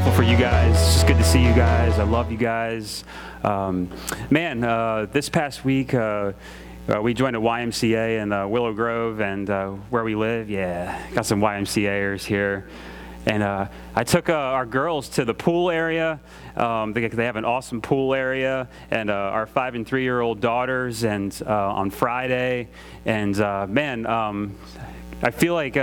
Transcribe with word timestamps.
grateful 0.00 0.24
for 0.24 0.30
you 0.30 0.38
guys. 0.38 0.74
It's 0.80 0.94
just 0.94 1.06
good 1.06 1.18
to 1.18 1.24
see 1.24 1.44
you 1.44 1.52
guys. 1.52 1.98
I 1.98 2.04
love 2.04 2.32
you 2.32 2.38
guys. 2.38 3.04
Um, 3.44 3.90
man, 4.30 4.64
uh, 4.64 5.06
this 5.12 5.28
past 5.28 5.62
week, 5.62 5.92
uh, 5.92 6.32
uh, 6.88 7.02
we 7.02 7.12
joined 7.12 7.36
a 7.36 7.38
YMCA 7.38 8.22
in 8.22 8.32
uh, 8.32 8.48
Willow 8.48 8.72
Grove 8.72 9.20
and 9.20 9.50
uh, 9.50 9.72
where 9.90 10.02
we 10.02 10.14
live. 10.14 10.48
Yeah, 10.48 11.06
got 11.12 11.26
some 11.26 11.42
YMCAers 11.42 12.24
here. 12.24 12.66
And 13.26 13.42
uh, 13.42 13.66
I 13.94 14.04
took 14.04 14.30
our 14.30 14.64
girls 14.64 15.10
to 15.10 15.26
the 15.26 15.34
pool 15.34 15.70
area. 15.70 16.18
Um, 16.56 16.94
they, 16.94 17.06
they, 17.06 17.26
have 17.26 17.36
an 17.36 17.44
awesome 17.44 17.82
pool 17.82 18.14
area. 18.14 18.68
And 18.90 19.10
our 19.10 19.46
five 19.46 19.74
and 19.74 19.86
three 19.86 20.04
year 20.04 20.22
old 20.22 20.40
daughters, 20.40 21.04
and 21.04 21.42
on 21.46 21.90
Friday. 21.90 22.68
And 23.04 23.36
man, 23.36 24.06
um, 24.06 24.56
I 25.22 25.30
feel 25.30 25.52
like 25.52 25.76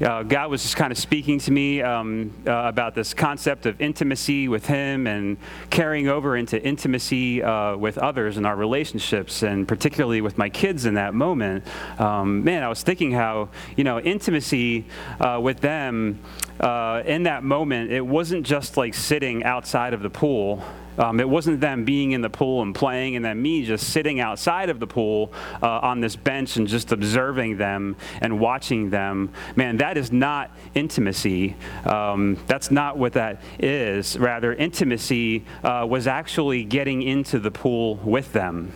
uh, 0.00 0.22
God 0.22 0.50
was 0.50 0.62
just 0.62 0.76
kind 0.76 0.92
of 0.92 0.98
speaking 0.98 1.38
to 1.40 1.50
me 1.50 1.82
um, 1.82 2.32
uh, 2.46 2.52
about 2.52 2.94
this 2.94 3.14
concept 3.14 3.66
of 3.66 3.80
intimacy 3.80 4.48
with 4.48 4.66
Him 4.66 5.06
and 5.06 5.36
carrying 5.70 6.08
over 6.08 6.36
into 6.36 6.62
intimacy 6.62 7.42
uh, 7.42 7.76
with 7.76 7.98
others 7.98 8.36
in 8.36 8.46
our 8.46 8.54
relationships, 8.56 9.42
and 9.42 9.66
particularly 9.66 10.20
with 10.20 10.38
my 10.38 10.48
kids 10.48 10.86
in 10.86 10.94
that 10.94 11.14
moment. 11.14 11.64
Um, 11.98 12.44
man, 12.44 12.62
I 12.62 12.68
was 12.68 12.82
thinking 12.82 13.12
how, 13.12 13.48
you 13.76 13.84
know, 13.84 13.98
intimacy 13.98 14.86
uh, 15.20 15.40
with 15.42 15.60
them 15.60 16.20
uh, 16.60 17.02
in 17.04 17.24
that 17.24 17.42
moment, 17.42 17.90
it 17.90 18.06
wasn't 18.06 18.46
just 18.46 18.76
like 18.76 18.94
sitting 18.94 19.44
outside 19.44 19.94
of 19.94 20.02
the 20.02 20.10
pool. 20.10 20.62
Um, 20.98 21.20
it 21.20 21.28
wasn't 21.28 21.60
them 21.60 21.84
being 21.84 22.12
in 22.12 22.20
the 22.20 22.30
pool 22.30 22.62
and 22.62 22.74
playing, 22.74 23.16
and 23.16 23.24
then 23.24 23.40
me 23.40 23.64
just 23.64 23.92
sitting 23.92 24.20
outside 24.20 24.68
of 24.68 24.80
the 24.80 24.86
pool 24.86 25.32
uh, 25.62 25.78
on 25.80 26.00
this 26.00 26.16
bench 26.16 26.56
and 26.56 26.66
just 26.66 26.92
observing 26.92 27.56
them 27.56 27.96
and 28.20 28.40
watching 28.40 28.90
them. 28.90 29.32
Man, 29.56 29.76
that 29.78 29.96
is 29.96 30.12
not 30.12 30.56
intimacy. 30.74 31.56
Um, 31.84 32.36
that's 32.46 32.70
not 32.70 32.98
what 32.98 33.14
that 33.14 33.42
is. 33.58 34.18
Rather, 34.18 34.52
intimacy 34.52 35.44
uh, 35.62 35.86
was 35.88 36.06
actually 36.06 36.64
getting 36.64 37.02
into 37.02 37.38
the 37.38 37.50
pool 37.50 37.96
with 37.96 38.32
them 38.32 38.72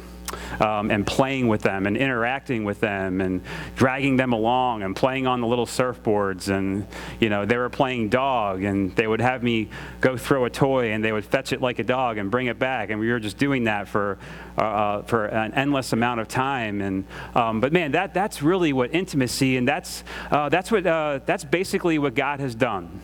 um, 0.60 0.90
and 0.90 1.06
playing 1.06 1.48
with 1.48 1.62
them 1.62 1.86
and 1.86 1.96
interacting 1.96 2.64
with 2.64 2.80
them 2.80 3.20
and 3.20 3.42
dragging 3.76 4.16
them 4.16 4.32
along 4.32 4.82
and 4.82 4.94
playing 4.94 5.26
on 5.26 5.40
the 5.40 5.46
little 5.46 5.66
surfboards. 5.66 6.48
And, 6.48 6.86
you 7.20 7.28
know, 7.28 7.44
they 7.44 7.56
were 7.56 7.70
playing 7.70 8.08
dog 8.08 8.62
and 8.62 8.94
they 8.96 9.06
would 9.06 9.20
have 9.20 9.42
me 9.42 9.68
go 10.00 10.16
throw 10.16 10.44
a 10.44 10.50
toy 10.50 10.92
and 10.92 11.04
they 11.04 11.12
would 11.12 11.24
fetch 11.24 11.52
it 11.52 11.60
like 11.60 11.78
a 11.78 11.84
dog 11.84 12.18
and 12.18 12.30
bring 12.30 12.46
it 12.46 12.58
back. 12.58 12.90
And 12.90 13.00
we 13.00 13.10
were 13.10 13.20
just 13.20 13.38
doing 13.38 13.64
that 13.64 13.88
for, 13.88 14.18
uh, 14.58 14.60
uh 14.60 15.02
for 15.02 15.26
an 15.26 15.54
endless 15.54 15.92
amount 15.92 16.20
of 16.20 16.28
time. 16.28 16.80
And, 16.80 17.04
um, 17.34 17.60
but 17.60 17.72
man, 17.72 17.92
that, 17.92 18.14
that's 18.14 18.42
really 18.42 18.72
what 18.72 18.94
intimacy 18.94 19.56
and 19.56 19.66
that's, 19.66 20.04
uh, 20.30 20.48
that's, 20.48 20.70
what, 20.70 20.86
uh, 20.86 21.20
that's 21.24 21.44
basically 21.44 21.98
what 21.98 22.14
God 22.14 22.40
has 22.40 22.54
done. 22.54 23.00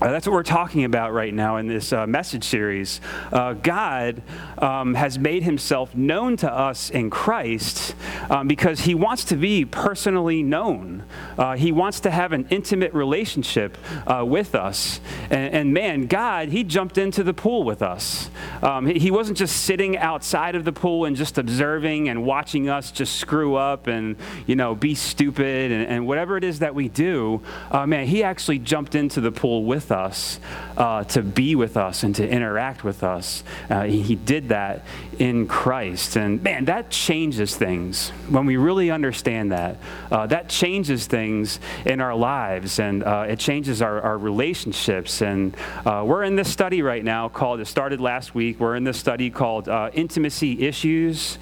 Uh, 0.00 0.10
that's 0.10 0.26
what 0.26 0.34
we're 0.34 0.42
talking 0.42 0.84
about 0.84 1.14
right 1.14 1.32
now 1.32 1.56
in 1.56 1.66
this 1.66 1.90
uh, 1.90 2.06
message 2.06 2.44
series. 2.44 3.00
Uh, 3.32 3.54
God 3.54 4.22
um, 4.58 4.92
has 4.92 5.18
made 5.18 5.42
himself 5.42 5.94
known 5.94 6.36
to 6.36 6.52
us 6.52 6.90
in 6.90 7.08
Christ 7.08 7.94
um, 8.28 8.46
because 8.46 8.80
he 8.80 8.94
wants 8.94 9.24
to 9.24 9.36
be 9.36 9.64
personally 9.64 10.42
known. 10.42 11.02
Uh, 11.38 11.56
he 11.56 11.72
wants 11.72 12.00
to 12.00 12.10
have 12.10 12.32
an 12.32 12.46
intimate 12.50 12.92
relationship 12.92 13.78
uh, 14.06 14.22
with 14.22 14.54
us. 14.54 15.00
And, 15.30 15.54
and, 15.54 15.72
man, 15.72 16.06
God, 16.06 16.50
he 16.50 16.62
jumped 16.62 16.98
into 16.98 17.22
the 17.22 17.32
pool 17.32 17.62
with 17.62 17.80
us. 17.80 18.30
Um, 18.62 18.86
he, 18.86 18.98
he, 18.98 19.10
wasn't 19.10 19.38
just 19.38 19.62
sitting 19.62 19.96
outside 19.96 20.54
of 20.54 20.66
the 20.66 20.72
pool 20.72 21.06
and 21.06 21.16
just 21.16 21.38
observing 21.38 22.10
and 22.10 22.22
watching 22.22 22.68
us 22.68 22.90
just 22.90 23.16
screw 23.16 23.54
up 23.54 23.86
and, 23.86 24.16
you 24.46 24.56
know, 24.56 24.74
be 24.74 24.94
stupid 24.94 25.72
and, 25.72 25.86
and 25.86 26.06
whatever 26.06 26.36
it 26.36 26.44
is 26.44 26.58
that 26.58 26.74
we 26.74 26.88
do. 26.88 27.40
Uh, 27.70 27.86
man, 27.86 28.06
he 28.06 28.22
actually 28.22 28.58
jumped 28.58 28.94
into 28.94 29.22
the 29.22 29.32
pool 29.32 29.64
with 29.64 29.85
with 29.86 29.92
us, 29.92 30.40
uh, 30.76 31.04
to 31.04 31.22
be 31.22 31.54
with 31.54 31.76
us, 31.76 32.02
and 32.02 32.12
to 32.16 32.28
interact 32.28 32.82
with 32.82 33.04
us. 33.04 33.44
Uh, 33.70 33.84
he 33.84 34.16
did 34.16 34.48
that 34.48 34.84
in 35.20 35.46
Christ. 35.46 36.16
And 36.16 36.42
man, 36.42 36.64
that 36.64 36.90
changes 36.90 37.56
things. 37.56 38.08
When 38.28 38.46
we 38.46 38.56
really 38.56 38.90
understand 38.90 39.52
that, 39.52 39.76
uh, 40.10 40.26
that 40.26 40.48
changes 40.48 41.06
things 41.06 41.60
in 41.84 42.00
our 42.00 42.16
lives 42.16 42.80
and 42.80 43.04
uh, 43.04 43.26
it 43.28 43.38
changes 43.38 43.80
our, 43.80 44.00
our 44.00 44.18
relationships. 44.18 45.22
And 45.22 45.56
uh, 45.84 46.02
we're 46.04 46.24
in 46.24 46.34
this 46.34 46.50
study 46.50 46.82
right 46.82 47.04
now 47.04 47.28
called, 47.28 47.60
it 47.60 47.66
started 47.66 48.00
last 48.00 48.34
week, 48.34 48.58
we're 48.58 48.74
in 48.74 48.82
this 48.82 48.98
study 48.98 49.30
called 49.30 49.68
uh, 49.68 49.90
Intimacy 49.94 50.66
Issues. 50.66 51.38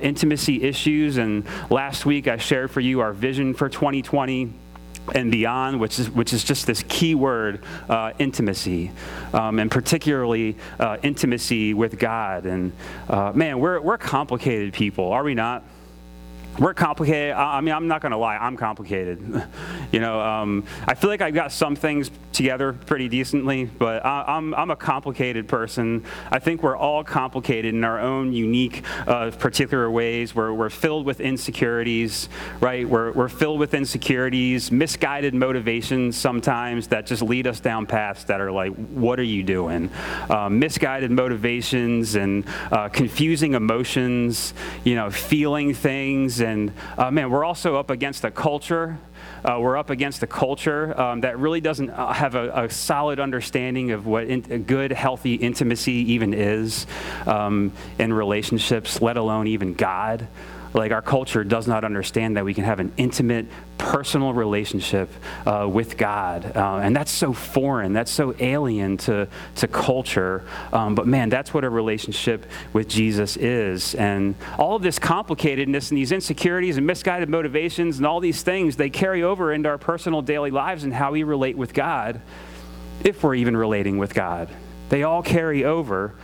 intimacy 0.00 0.62
Issues. 0.62 1.18
And 1.18 1.44
last 1.68 2.06
week 2.06 2.26
I 2.26 2.38
shared 2.38 2.70
for 2.70 2.80
you 2.80 3.00
our 3.00 3.12
vision 3.12 3.52
for 3.52 3.68
2020 3.68 4.61
and 5.14 5.30
beyond, 5.30 5.80
which 5.80 5.98
is, 5.98 6.10
which 6.10 6.32
is 6.32 6.44
just 6.44 6.66
this 6.66 6.84
key 6.88 7.14
word, 7.14 7.64
uh, 7.88 8.12
intimacy, 8.18 8.90
um, 9.32 9.58
and 9.58 9.70
particularly 9.70 10.56
uh, 10.78 10.96
intimacy 11.02 11.74
with 11.74 11.98
God. 11.98 12.46
And 12.46 12.72
uh, 13.08 13.32
man, 13.34 13.58
we're, 13.58 13.80
we're 13.80 13.98
complicated 13.98 14.72
people, 14.72 15.12
are 15.12 15.24
we 15.24 15.34
not? 15.34 15.64
We're 16.58 16.74
complicated. 16.74 17.34
I 17.34 17.60
mean, 17.60 17.74
I'm 17.74 17.88
not 17.88 18.02
going 18.02 18.12
to 18.12 18.18
lie, 18.18 18.36
I'm 18.36 18.56
complicated. 18.56 19.20
you 19.92 20.00
know, 20.00 20.20
um, 20.20 20.64
I 20.86 20.94
feel 20.94 21.08
like 21.08 21.22
I've 21.22 21.34
got 21.34 21.50
some 21.50 21.74
things 21.76 22.10
together 22.32 22.72
pretty 22.72 23.08
decently, 23.08 23.64
but 23.64 24.04
I, 24.04 24.36
am 24.36 24.54
I'm, 24.54 24.54
I'm 24.54 24.70
a 24.70 24.76
complicated 24.76 25.48
person. 25.48 26.04
I 26.30 26.38
think 26.38 26.62
we're 26.62 26.76
all 26.76 27.04
complicated 27.04 27.74
in 27.74 27.84
our 27.84 27.98
own 27.98 28.32
unique, 28.32 28.84
uh, 29.06 29.30
particular 29.30 29.90
ways. 29.90 30.34
We're, 30.34 30.52
we're 30.52 30.70
filled 30.70 31.06
with 31.06 31.20
insecurities, 31.20 32.28
right? 32.60 32.88
We're, 32.88 33.12
we're 33.12 33.28
filled 33.28 33.58
with 33.58 33.74
insecurities, 33.74 34.70
misguided 34.70 35.34
motivations 35.34 36.16
sometimes 36.16 36.88
that 36.88 37.06
just 37.06 37.22
lead 37.22 37.46
us 37.46 37.60
down 37.60 37.86
paths 37.86 38.24
that 38.24 38.40
are 38.40 38.52
like, 38.52 38.72
what 38.74 39.18
are 39.18 39.24
you 39.24 39.42
doing? 39.42 39.90
Um, 40.28 40.58
misguided 40.58 41.10
motivations 41.10 42.14
and 42.14 42.44
uh, 42.70 42.88
confusing 42.88 43.54
emotions, 43.54 44.54
you 44.84 44.94
know, 44.94 45.10
feeling 45.10 45.74
things 45.74 46.41
and 46.42 46.72
uh, 46.98 47.10
man, 47.10 47.30
we're 47.30 47.44
also 47.44 47.76
up 47.76 47.90
against 47.90 48.24
a 48.24 48.30
culture. 48.30 48.98
Uh, 49.44 49.58
we're 49.60 49.76
up 49.76 49.90
against 49.90 50.22
a 50.22 50.26
culture 50.26 50.98
um, 51.00 51.20
that 51.22 51.38
really 51.38 51.60
doesn't 51.60 51.90
uh, 51.90 52.12
have 52.12 52.34
a, 52.34 52.64
a, 52.64 52.70
solid 52.70 53.18
understanding 53.18 53.90
of 53.90 54.06
what 54.06 54.24
in, 54.24 54.62
good, 54.64 54.92
healthy 54.92 55.34
intimacy 55.34 56.12
even 56.12 56.34
is 56.34 56.86
um, 57.26 57.72
in 57.98 58.12
relationships, 58.12 59.00
let 59.00 59.16
alone 59.16 59.46
even 59.46 59.74
God. 59.74 60.28
Like 60.74 60.92
our 60.92 61.02
culture 61.02 61.44
does 61.44 61.66
not 61.66 61.84
understand 61.84 62.36
that 62.36 62.44
we 62.44 62.54
can 62.54 62.64
have 62.64 62.80
an 62.80 62.92
intimate, 62.96 63.46
personal 63.76 64.32
relationship 64.32 65.10
uh, 65.46 65.68
with 65.70 65.96
God. 65.96 66.56
Uh, 66.56 66.76
and 66.76 66.96
that's 66.96 67.10
so 67.10 67.32
foreign, 67.32 67.92
that's 67.92 68.10
so 68.10 68.34
alien 68.38 68.96
to, 68.98 69.28
to 69.56 69.68
culture. 69.68 70.44
Um, 70.72 70.94
but 70.94 71.06
man, 71.06 71.28
that's 71.28 71.52
what 71.52 71.64
a 71.64 71.70
relationship 71.70 72.46
with 72.72 72.88
Jesus 72.88 73.36
is. 73.36 73.94
And 73.96 74.34
all 74.58 74.76
of 74.76 74.82
this 74.82 74.98
complicatedness 74.98 75.90
and 75.90 75.98
these 75.98 76.12
insecurities 76.12 76.76
and 76.76 76.86
misguided 76.86 77.28
motivations 77.28 77.98
and 77.98 78.06
all 78.06 78.20
these 78.20 78.42
things, 78.42 78.76
they 78.76 78.90
carry 78.90 79.22
over 79.22 79.52
into 79.52 79.68
our 79.68 79.78
personal 79.78 80.22
daily 80.22 80.50
lives 80.50 80.84
and 80.84 80.94
how 80.94 81.12
we 81.12 81.22
relate 81.22 81.56
with 81.56 81.74
God, 81.74 82.20
if 83.04 83.22
we're 83.22 83.34
even 83.34 83.56
relating 83.56 83.98
with 83.98 84.14
God. 84.14 84.48
They 84.88 85.02
all 85.02 85.22
carry 85.22 85.64
over. 85.64 86.14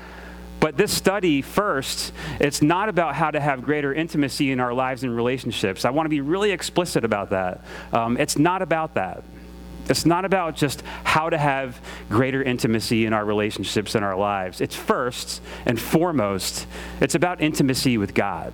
But 0.60 0.76
this 0.76 0.92
study, 0.92 1.40
first, 1.40 2.12
it's 2.40 2.62
not 2.62 2.88
about 2.88 3.14
how 3.14 3.30
to 3.30 3.38
have 3.38 3.62
greater 3.62 3.94
intimacy 3.94 4.50
in 4.50 4.58
our 4.58 4.74
lives 4.74 5.04
and 5.04 5.14
relationships. 5.14 5.84
I 5.84 5.90
want 5.90 6.06
to 6.06 6.10
be 6.10 6.20
really 6.20 6.50
explicit 6.50 7.04
about 7.04 7.30
that. 7.30 7.60
Um, 7.92 8.16
it's 8.16 8.36
not 8.38 8.60
about 8.62 8.94
that. 8.94 9.22
It's 9.88 10.04
not 10.04 10.24
about 10.24 10.56
just 10.56 10.82
how 11.04 11.30
to 11.30 11.38
have 11.38 11.80
greater 12.10 12.42
intimacy 12.42 13.06
in 13.06 13.12
our 13.12 13.24
relationships 13.24 13.94
and 13.94 14.04
our 14.04 14.16
lives. 14.16 14.60
It's 14.60 14.76
first 14.76 15.40
and 15.64 15.80
foremost, 15.80 16.66
it's 17.00 17.14
about 17.14 17.40
intimacy 17.40 17.96
with 17.96 18.12
God. 18.14 18.52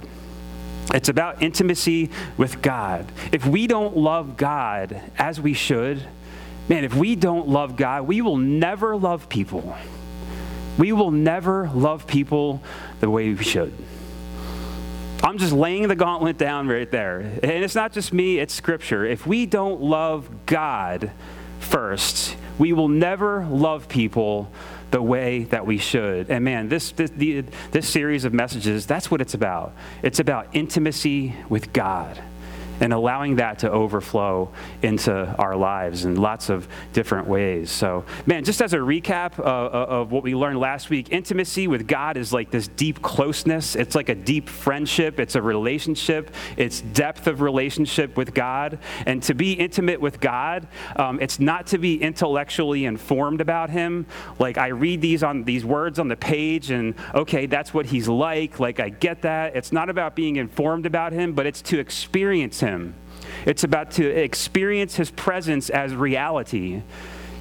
It's 0.92 1.08
about 1.08 1.42
intimacy 1.42 2.10
with 2.36 2.60
God. 2.60 3.10
If 3.32 3.46
we 3.46 3.66
don't 3.66 3.96
love 3.96 4.36
God 4.36 5.00
as 5.18 5.40
we 5.40 5.54
should, 5.54 6.02
man, 6.68 6.84
if 6.84 6.94
we 6.94 7.16
don't 7.16 7.48
love 7.48 7.74
God, 7.76 8.06
we 8.06 8.20
will 8.20 8.36
never 8.36 8.94
love 8.94 9.28
people. 9.28 9.76
We 10.78 10.92
will 10.92 11.10
never 11.10 11.70
love 11.74 12.06
people 12.06 12.62
the 13.00 13.08
way 13.08 13.32
we 13.32 13.44
should. 13.44 13.72
I'm 15.22 15.38
just 15.38 15.52
laying 15.52 15.88
the 15.88 15.96
gauntlet 15.96 16.36
down 16.36 16.68
right 16.68 16.90
there. 16.90 17.20
And 17.20 17.64
it's 17.64 17.74
not 17.74 17.92
just 17.92 18.12
me, 18.12 18.38
it's 18.38 18.52
scripture. 18.52 19.06
If 19.06 19.26
we 19.26 19.46
don't 19.46 19.80
love 19.80 20.28
God 20.46 21.10
first, 21.60 22.36
we 22.58 22.72
will 22.72 22.88
never 22.88 23.46
love 23.46 23.88
people 23.88 24.50
the 24.90 25.00
way 25.00 25.44
that 25.44 25.66
we 25.66 25.78
should. 25.78 26.30
And 26.30 26.44
man, 26.44 26.68
this, 26.68 26.92
this, 26.92 27.10
the, 27.10 27.44
this 27.70 27.88
series 27.88 28.24
of 28.24 28.32
messages, 28.34 28.86
that's 28.86 29.10
what 29.10 29.20
it's 29.20 29.34
about. 29.34 29.72
It's 30.02 30.20
about 30.20 30.48
intimacy 30.52 31.34
with 31.48 31.72
God. 31.72 32.22
And 32.80 32.92
allowing 32.92 33.36
that 33.36 33.60
to 33.60 33.70
overflow 33.70 34.50
into 34.82 35.12
our 35.36 35.56
lives 35.56 36.04
in 36.04 36.16
lots 36.16 36.50
of 36.50 36.68
different 36.92 37.26
ways. 37.26 37.70
So, 37.70 38.04
man, 38.26 38.44
just 38.44 38.60
as 38.62 38.72
a 38.72 38.78
recap 38.78 39.38
uh, 39.38 39.42
uh, 39.42 39.86
of 39.88 40.12
what 40.12 40.22
we 40.22 40.34
learned 40.34 40.58
last 40.58 40.90
week, 40.90 41.08
intimacy 41.10 41.66
with 41.68 41.86
God 41.86 42.16
is 42.16 42.32
like 42.32 42.50
this 42.50 42.68
deep 42.68 43.02
closeness. 43.02 43.76
It's 43.76 43.94
like 43.94 44.08
a 44.08 44.14
deep 44.14 44.48
friendship, 44.48 45.20
it's 45.20 45.34
a 45.34 45.42
relationship, 45.42 46.34
it's 46.56 46.80
depth 46.80 47.26
of 47.26 47.40
relationship 47.40 48.16
with 48.16 48.34
God. 48.34 48.78
And 49.06 49.22
to 49.24 49.34
be 49.34 49.52
intimate 49.52 50.00
with 50.00 50.20
God, 50.20 50.66
um, 50.96 51.20
it's 51.20 51.40
not 51.40 51.66
to 51.68 51.78
be 51.78 52.00
intellectually 52.00 52.84
informed 52.84 53.40
about 53.40 53.70
Him. 53.70 54.06
Like, 54.38 54.58
I 54.58 54.68
read 54.68 55.00
these 55.00 55.22
on 55.22 55.44
these 55.44 55.64
words 55.64 55.98
on 55.98 56.08
the 56.08 56.16
page, 56.16 56.70
and 56.70 56.94
okay, 57.14 57.46
that's 57.46 57.72
what 57.72 57.86
He's 57.86 58.08
like. 58.08 58.60
Like, 58.60 58.80
I 58.80 58.88
get 58.88 59.22
that. 59.22 59.56
It's 59.56 59.72
not 59.72 59.88
about 59.88 60.14
being 60.16 60.36
informed 60.36 60.86
about 60.86 61.12
Him, 61.12 61.32
but 61.32 61.46
it's 61.46 61.62
to 61.62 61.78
experience 61.78 62.60
Him. 62.60 62.73
It's 63.46 63.64
about 63.64 63.90
to 63.92 64.06
experience 64.06 64.96
His 64.96 65.10
presence 65.10 65.70
as 65.70 65.94
reality. 65.94 66.82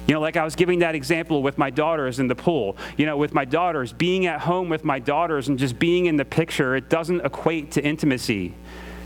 You 0.06 0.12
know, 0.12 0.20
like 0.20 0.36
I 0.36 0.44
was 0.44 0.54
giving 0.54 0.80
that 0.80 0.94
example 0.94 1.42
with 1.42 1.56
my 1.56 1.70
daughters 1.70 2.20
in 2.20 2.28
the 2.28 2.34
pool. 2.34 2.76
You 2.98 3.06
know, 3.06 3.16
with 3.16 3.32
my 3.32 3.46
daughters, 3.46 3.92
being 3.92 4.26
at 4.26 4.40
home 4.40 4.68
with 4.68 4.84
my 4.84 4.98
daughters 4.98 5.48
and 5.48 5.58
just 5.58 5.78
being 5.78 6.06
in 6.06 6.16
the 6.16 6.26
picture, 6.26 6.76
it 6.76 6.90
doesn't 6.90 7.20
equate 7.24 7.70
to 7.72 7.82
intimacy. 7.82 8.54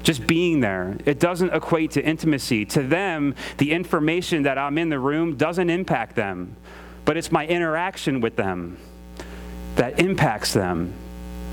Just 0.02 0.26
being 0.26 0.60
there, 0.60 0.96
it 1.06 1.20
doesn't 1.20 1.50
equate 1.52 1.92
to 1.92 2.04
intimacy. 2.04 2.64
To 2.66 2.82
them, 2.82 3.34
the 3.58 3.72
information 3.72 4.42
that 4.44 4.58
I'm 4.58 4.78
in 4.78 4.88
the 4.88 4.98
room 4.98 5.36
doesn't 5.36 5.70
impact 5.70 6.16
them, 6.16 6.56
but 7.04 7.16
it's 7.16 7.30
my 7.30 7.46
interaction 7.46 8.20
with 8.20 8.36
them 8.36 8.78
that 9.76 10.00
impacts 10.00 10.52
them. 10.52 10.92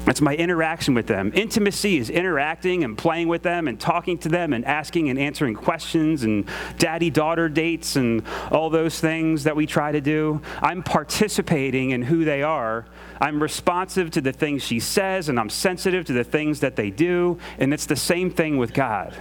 It's 0.07 0.21
my 0.21 0.35
interaction 0.35 0.93
with 0.93 1.07
them. 1.07 1.31
Intimacy 1.33 1.97
is 1.97 2.11
interacting 2.11 2.83
and 2.83 2.95
playing 2.95 3.27
with 3.27 3.41
them 3.41 3.67
and 3.67 3.79
talking 3.79 4.19
to 4.19 4.29
them 4.29 4.53
and 4.53 4.63
asking 4.63 5.09
and 5.09 5.17
answering 5.17 5.55
questions 5.55 6.23
and 6.23 6.47
daddy 6.77 7.09
daughter 7.09 7.49
dates 7.49 7.95
and 7.95 8.23
all 8.51 8.69
those 8.69 8.99
things 8.99 9.43
that 9.45 9.55
we 9.55 9.65
try 9.65 9.91
to 9.91 10.01
do. 10.01 10.41
I'm 10.61 10.83
participating 10.83 11.89
in 11.91 12.03
who 12.03 12.23
they 12.23 12.43
are. 12.43 12.85
I'm 13.19 13.41
responsive 13.41 14.11
to 14.11 14.21
the 14.21 14.31
things 14.31 14.61
she 14.63 14.79
says 14.79 15.27
and 15.27 15.39
I'm 15.39 15.49
sensitive 15.49 16.05
to 16.05 16.13
the 16.13 16.23
things 16.23 16.59
that 16.59 16.75
they 16.75 16.91
do. 16.91 17.39
And 17.57 17.73
it's 17.73 17.87
the 17.87 17.95
same 17.95 18.29
thing 18.29 18.57
with 18.57 18.73
God. 18.73 19.15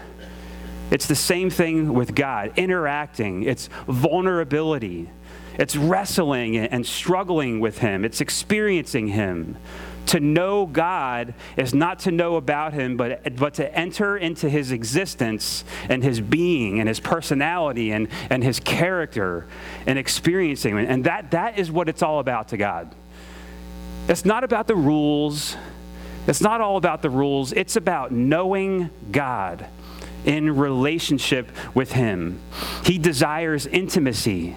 It's 0.90 1.06
the 1.06 1.14
same 1.14 1.48
thing 1.48 1.94
with 1.94 2.14
God 2.14 2.52
interacting, 2.56 3.42
it's 3.44 3.68
vulnerability, 3.88 5.10
it's 5.58 5.76
wrestling 5.76 6.56
and 6.58 6.86
struggling 6.86 7.58
with 7.58 7.78
Him, 7.78 8.04
it's 8.04 8.20
experiencing 8.20 9.08
Him. 9.08 9.56
To 10.06 10.20
know 10.20 10.66
God 10.66 11.34
is 11.56 11.74
not 11.74 12.00
to 12.00 12.10
know 12.10 12.36
about 12.36 12.72
Him, 12.72 12.96
but, 12.96 13.36
but 13.36 13.54
to 13.54 13.74
enter 13.74 14.16
into 14.16 14.48
His 14.48 14.70
existence 14.70 15.64
and 15.88 16.02
His 16.02 16.20
being 16.20 16.78
and 16.78 16.88
His 16.88 17.00
personality 17.00 17.90
and, 17.90 18.08
and 18.30 18.44
His 18.44 18.60
character 18.60 19.46
and 19.86 19.98
experiencing 19.98 20.76
Him. 20.76 20.86
And 20.88 21.04
that, 21.04 21.30
that 21.30 21.58
is 21.58 21.70
what 21.70 21.88
it's 21.88 22.02
all 22.02 22.18
about 22.18 22.48
to 22.48 22.56
God. 22.56 22.94
It's 24.08 24.24
not 24.24 24.44
about 24.44 24.66
the 24.66 24.76
rules, 24.76 25.56
it's 26.26 26.40
not 26.40 26.60
all 26.60 26.76
about 26.76 27.02
the 27.02 27.10
rules. 27.10 27.52
It's 27.52 27.76
about 27.76 28.10
knowing 28.12 28.90
God 29.10 29.66
in 30.24 30.56
relationship 30.56 31.50
with 31.74 31.92
Him. 31.92 32.40
He 32.84 32.98
desires 32.98 33.66
intimacy 33.66 34.56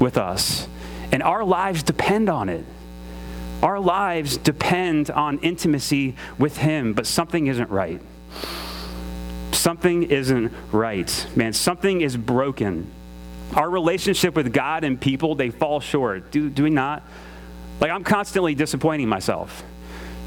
with 0.00 0.18
us, 0.18 0.66
and 1.12 1.22
our 1.22 1.44
lives 1.44 1.82
depend 1.82 2.28
on 2.28 2.48
it. 2.48 2.64
Our 3.62 3.78
lives 3.78 4.38
depend 4.38 5.10
on 5.10 5.38
intimacy 5.38 6.16
with 6.38 6.56
Him, 6.56 6.94
but 6.94 7.06
something 7.06 7.46
isn't 7.46 7.70
right. 7.70 8.00
Something 9.52 10.04
isn't 10.04 10.52
right. 10.72 11.26
Man, 11.36 11.52
something 11.52 12.00
is 12.00 12.16
broken. 12.16 12.90
Our 13.54 13.68
relationship 13.68 14.34
with 14.34 14.52
God 14.52 14.84
and 14.84 14.98
people, 14.98 15.34
they 15.34 15.50
fall 15.50 15.80
short. 15.80 16.30
Do, 16.30 16.48
do 16.48 16.62
we 16.62 16.70
not? 16.70 17.02
Like, 17.80 17.90
I'm 17.90 18.04
constantly 18.04 18.54
disappointing 18.54 19.08
myself. 19.08 19.62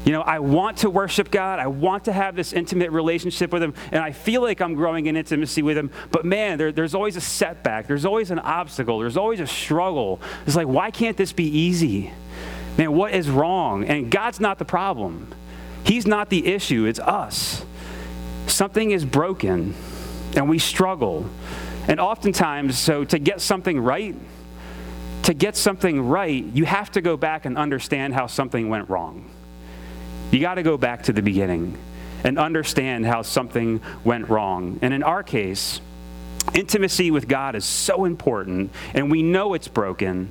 You 0.04 0.12
know, 0.12 0.20
I 0.20 0.38
want 0.40 0.78
to 0.78 0.90
worship 0.90 1.30
God. 1.30 1.58
I 1.58 1.66
want 1.66 2.04
to 2.04 2.12
have 2.12 2.36
this 2.36 2.52
intimate 2.52 2.90
relationship 2.90 3.52
with 3.52 3.62
Him, 3.62 3.74
and 3.90 4.02
I 4.02 4.12
feel 4.12 4.42
like 4.42 4.60
I'm 4.60 4.74
growing 4.74 5.06
in 5.06 5.16
intimacy 5.16 5.62
with 5.62 5.78
Him. 5.78 5.90
But 6.10 6.26
man, 6.26 6.58
there, 6.58 6.72
there's 6.72 6.94
always 6.94 7.16
a 7.16 7.22
setback. 7.22 7.86
There's 7.86 8.04
always 8.04 8.30
an 8.30 8.38
obstacle. 8.38 8.98
There's 8.98 9.16
always 9.16 9.40
a 9.40 9.46
struggle. 9.46 10.20
It's 10.46 10.56
like, 10.56 10.68
why 10.68 10.90
can't 10.90 11.16
this 11.16 11.32
be 11.32 11.44
easy? 11.44 12.12
Man, 12.76 12.92
what 12.92 13.14
is 13.14 13.30
wrong? 13.30 13.84
And 13.84 14.10
God's 14.10 14.40
not 14.40 14.58
the 14.58 14.64
problem. 14.64 15.32
He's 15.84 16.06
not 16.06 16.30
the 16.30 16.46
issue. 16.46 16.86
It's 16.86 16.98
us. 16.98 17.64
Something 18.46 18.90
is 18.90 19.04
broken, 19.04 19.74
and 20.34 20.48
we 20.48 20.58
struggle. 20.58 21.28
And 21.86 22.00
oftentimes, 22.00 22.78
so 22.78 23.04
to 23.04 23.18
get 23.18 23.40
something 23.40 23.80
right, 23.80 24.16
to 25.24 25.34
get 25.34 25.56
something 25.56 26.06
right, 26.06 26.44
you 26.44 26.64
have 26.64 26.90
to 26.92 27.00
go 27.00 27.16
back 27.16 27.44
and 27.44 27.56
understand 27.56 28.14
how 28.14 28.26
something 28.26 28.68
went 28.68 28.88
wrong. 28.88 29.30
You 30.30 30.40
got 30.40 30.54
to 30.54 30.62
go 30.62 30.76
back 30.76 31.04
to 31.04 31.12
the 31.12 31.22
beginning 31.22 31.78
and 32.24 32.38
understand 32.38 33.06
how 33.06 33.22
something 33.22 33.80
went 34.02 34.28
wrong. 34.28 34.78
And 34.82 34.92
in 34.92 35.02
our 35.02 35.22
case, 35.22 35.80
intimacy 36.54 37.10
with 37.10 37.28
God 37.28 37.54
is 37.54 37.64
so 37.64 38.04
important, 38.04 38.70
and 38.94 39.10
we 39.10 39.22
know 39.22 39.54
it's 39.54 39.68
broken. 39.68 40.30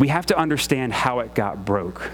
We 0.00 0.08
have 0.08 0.26
to 0.26 0.36
understand 0.36 0.92
how 0.92 1.20
it 1.20 1.32
got 1.34 1.64
broke. 1.64 2.10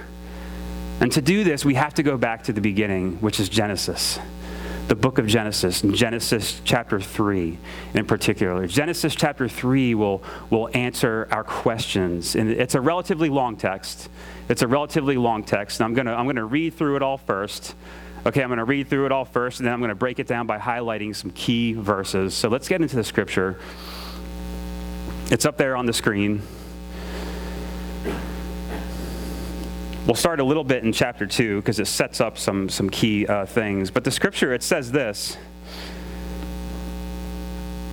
And 1.01 1.11
to 1.13 1.23
do 1.23 1.43
this, 1.43 1.65
we 1.65 1.75
have 1.75 1.95
to 1.95 2.03
go 2.03 2.19
back 2.19 2.45
to 2.45 2.53
the 2.53 2.61
beginning, 2.61 3.17
which 3.23 3.41
is 3.41 3.49
Genesis 3.49 4.19
the 4.89 4.95
book 4.95 5.19
of 5.19 5.27
Genesis, 5.27 5.83
Genesis 5.83 6.61
chapter 6.65 7.01
3 7.01 7.59
in 7.95 8.07
particular. 8.07 8.67
Genesis 8.67 9.15
chapter 9.15 9.49
3 9.49 9.95
will, 9.97 10.23
will 10.49 10.71
answer 10.75 11.27
our 11.31 11.43
questions. 11.43 12.37
And 12.37 12.51
it's 12.51 12.75
a 12.77 12.81
relatively 12.81 13.29
long 13.29 13.57
text. 13.57 14.09
It's 14.49 14.63
a 14.63 14.69
relatively 14.69 15.17
long 15.17 15.43
text. 15.43 15.81
And 15.81 15.87
I'm 15.87 15.95
going 15.95 16.07
to 16.07 16.13
I'm 16.13 16.27
going 16.27 16.37
to 16.37 16.45
read 16.45 16.75
through 16.75 16.97
it 16.97 17.03
all 17.03 17.19
first. 17.19 17.75
Okay, 18.25 18.43
I'm 18.43 18.49
going 18.49 18.59
to 18.59 18.65
read 18.65 18.89
through 18.89 19.07
it 19.07 19.13
all 19.13 19.25
first, 19.25 19.61
and 19.61 19.67
then 19.67 19.73
I'm 19.73 19.79
going 19.79 19.91
to 19.91 19.95
break 19.95 20.19
it 20.19 20.27
down 20.27 20.49
by 20.49 20.59
highlighting 20.59 21.15
some 21.15 21.31
key 21.31 21.75
verses. 21.75 22.35
So 22.35 22.49
let's 22.49 22.69
get 22.69 22.81
into 22.81 22.97
the 22.97 23.05
scripture. 23.05 23.59
It's 25.31 25.45
up 25.45 25.57
there 25.57 25.77
on 25.77 25.87
the 25.87 25.93
screen. 25.93 26.43
We'll 30.07 30.15
start 30.15 30.39
a 30.39 30.45
little 30.45 30.63
bit 30.63 30.85
in 30.85 30.93
chapter 30.93 31.27
2 31.27 31.61
because 31.61 31.81
it 31.81 31.89
sets 31.89 32.21
up 32.21 32.39
some, 32.39 32.69
some 32.69 32.89
key 32.89 33.27
uh, 33.27 33.45
things. 33.45 33.91
But 33.91 34.05
the 34.05 34.13
scripture, 34.13 34.55
it 34.55 34.63
says 34.63 34.93
this. 34.93 35.37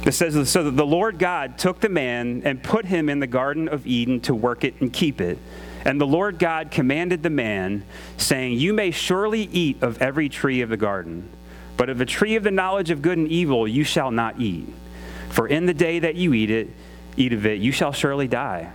It 0.06 0.12
says, 0.12 0.48
So 0.48 0.63
that 0.63 0.77
the 0.77 0.86
Lord 0.86 1.18
God 1.18 1.57
took 1.57 1.80
the 1.80 1.89
man 1.89 2.44
and 2.45 2.62
put 2.62 2.86
him 2.86 3.10
in 3.10 3.19
the 3.19 3.25
Garden 3.25 3.68
of 3.68 3.88
Eden 3.88 4.19
to 4.21 4.36
work 4.36 4.63
it 4.63 4.80
and 4.80 4.94
keep 4.94 5.21
it. 5.21 5.39
And 5.86 6.00
the 6.00 6.06
Lord 6.06 6.38
God 6.38 6.69
commanded 6.69 7.24
the 7.24 7.31
man, 7.31 7.83
saying, 8.18 8.60
You 8.60 8.74
may 8.74 8.92
surely 8.92 9.50
eat 9.51 9.81
of 9.81 10.00
every 10.00 10.30
tree 10.30 10.62
of 10.62 10.69
the 10.69 10.77
garden, 10.77 11.27
but 11.77 11.89
of 11.89 11.98
the 11.98 12.05
tree 12.05 12.36
of 12.36 12.43
the 12.43 12.51
knowledge 12.51 12.91
of 12.91 13.01
good 13.01 13.17
and 13.17 13.27
evil 13.27 13.67
you 13.67 13.84
shall 13.84 14.12
not 14.12 14.39
eat. 14.39 14.67
For 15.29 15.48
in 15.48 15.65
the 15.65 15.74
day 15.74 15.98
that 15.98 16.13
you 16.13 16.36
eat 16.36 16.51
it, 16.51 16.70
eat 17.17 17.34
of 17.34 17.48
it, 17.48 17.60
you 17.60 17.72
shall 17.72 17.91
surely 17.91 18.27
die. 18.27 18.72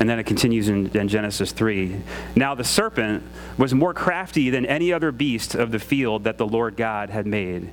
And 0.00 0.08
then 0.08 0.18
it 0.18 0.24
continues 0.24 0.68
in, 0.68 0.88
in, 0.96 1.08
Genesis 1.08 1.50
3. 1.50 1.96
Now 2.36 2.54
the 2.54 2.64
serpent 2.64 3.24
was 3.56 3.74
more 3.74 3.92
crafty 3.92 4.48
than 4.50 4.64
any 4.64 4.92
other 4.92 5.10
beast 5.10 5.54
of 5.54 5.72
the 5.72 5.78
field 5.78 6.24
that 6.24 6.38
the 6.38 6.46
Lord 6.46 6.76
God 6.76 7.10
had 7.10 7.26
made. 7.26 7.72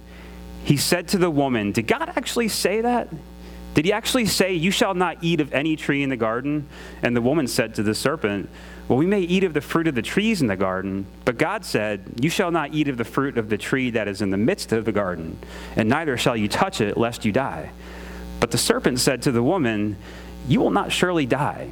He 0.63 0.77
said 0.77 1.07
to 1.09 1.19
the 1.19 1.29
woman, 1.29 1.71
Did 1.71 1.85
God 1.85 2.11
actually 2.15 2.47
say 2.47 2.81
that? 2.81 3.09
Did 3.75 3.85
he 3.85 3.91
actually 3.91 4.25
say, 4.25 4.53
You 4.53 4.71
shall 4.71 4.95
not 4.95 5.17
eat 5.21 5.41
of 5.41 5.53
any 5.53 5.75
tree 5.75 6.01
in 6.01 6.09
the 6.09 6.17
garden? 6.17 6.67
And 7.03 7.15
the 7.15 7.21
woman 7.21 7.45
said 7.45 7.75
to 7.75 7.83
the 7.83 7.93
serpent, 7.93 8.49
Well, 8.87 8.97
we 8.97 9.05
may 9.05 9.19
eat 9.19 9.43
of 9.43 9.53
the 9.53 9.61
fruit 9.61 9.85
of 9.87 9.93
the 9.93 10.01
trees 10.01 10.41
in 10.41 10.47
the 10.47 10.55
garden, 10.55 11.05
but 11.25 11.37
God 11.37 11.65
said, 11.65 12.05
You 12.21 12.29
shall 12.29 12.51
not 12.51 12.73
eat 12.73 12.87
of 12.87 12.97
the 12.97 13.03
fruit 13.03 13.37
of 13.37 13.49
the 13.49 13.57
tree 13.57 13.91
that 13.91 14.07
is 14.07 14.21
in 14.21 14.31
the 14.31 14.37
midst 14.37 14.71
of 14.71 14.85
the 14.85 14.93
garden, 14.93 15.37
and 15.75 15.89
neither 15.89 16.17
shall 16.17 16.37
you 16.37 16.47
touch 16.47 16.81
it, 16.81 16.97
lest 16.97 17.25
you 17.25 17.33
die. 17.33 17.71
But 18.39 18.51
the 18.51 18.57
serpent 18.57 18.99
said 18.99 19.21
to 19.23 19.31
the 19.31 19.43
woman, 19.43 19.97
You 20.47 20.61
will 20.61 20.71
not 20.71 20.93
surely 20.93 21.25
die. 21.25 21.71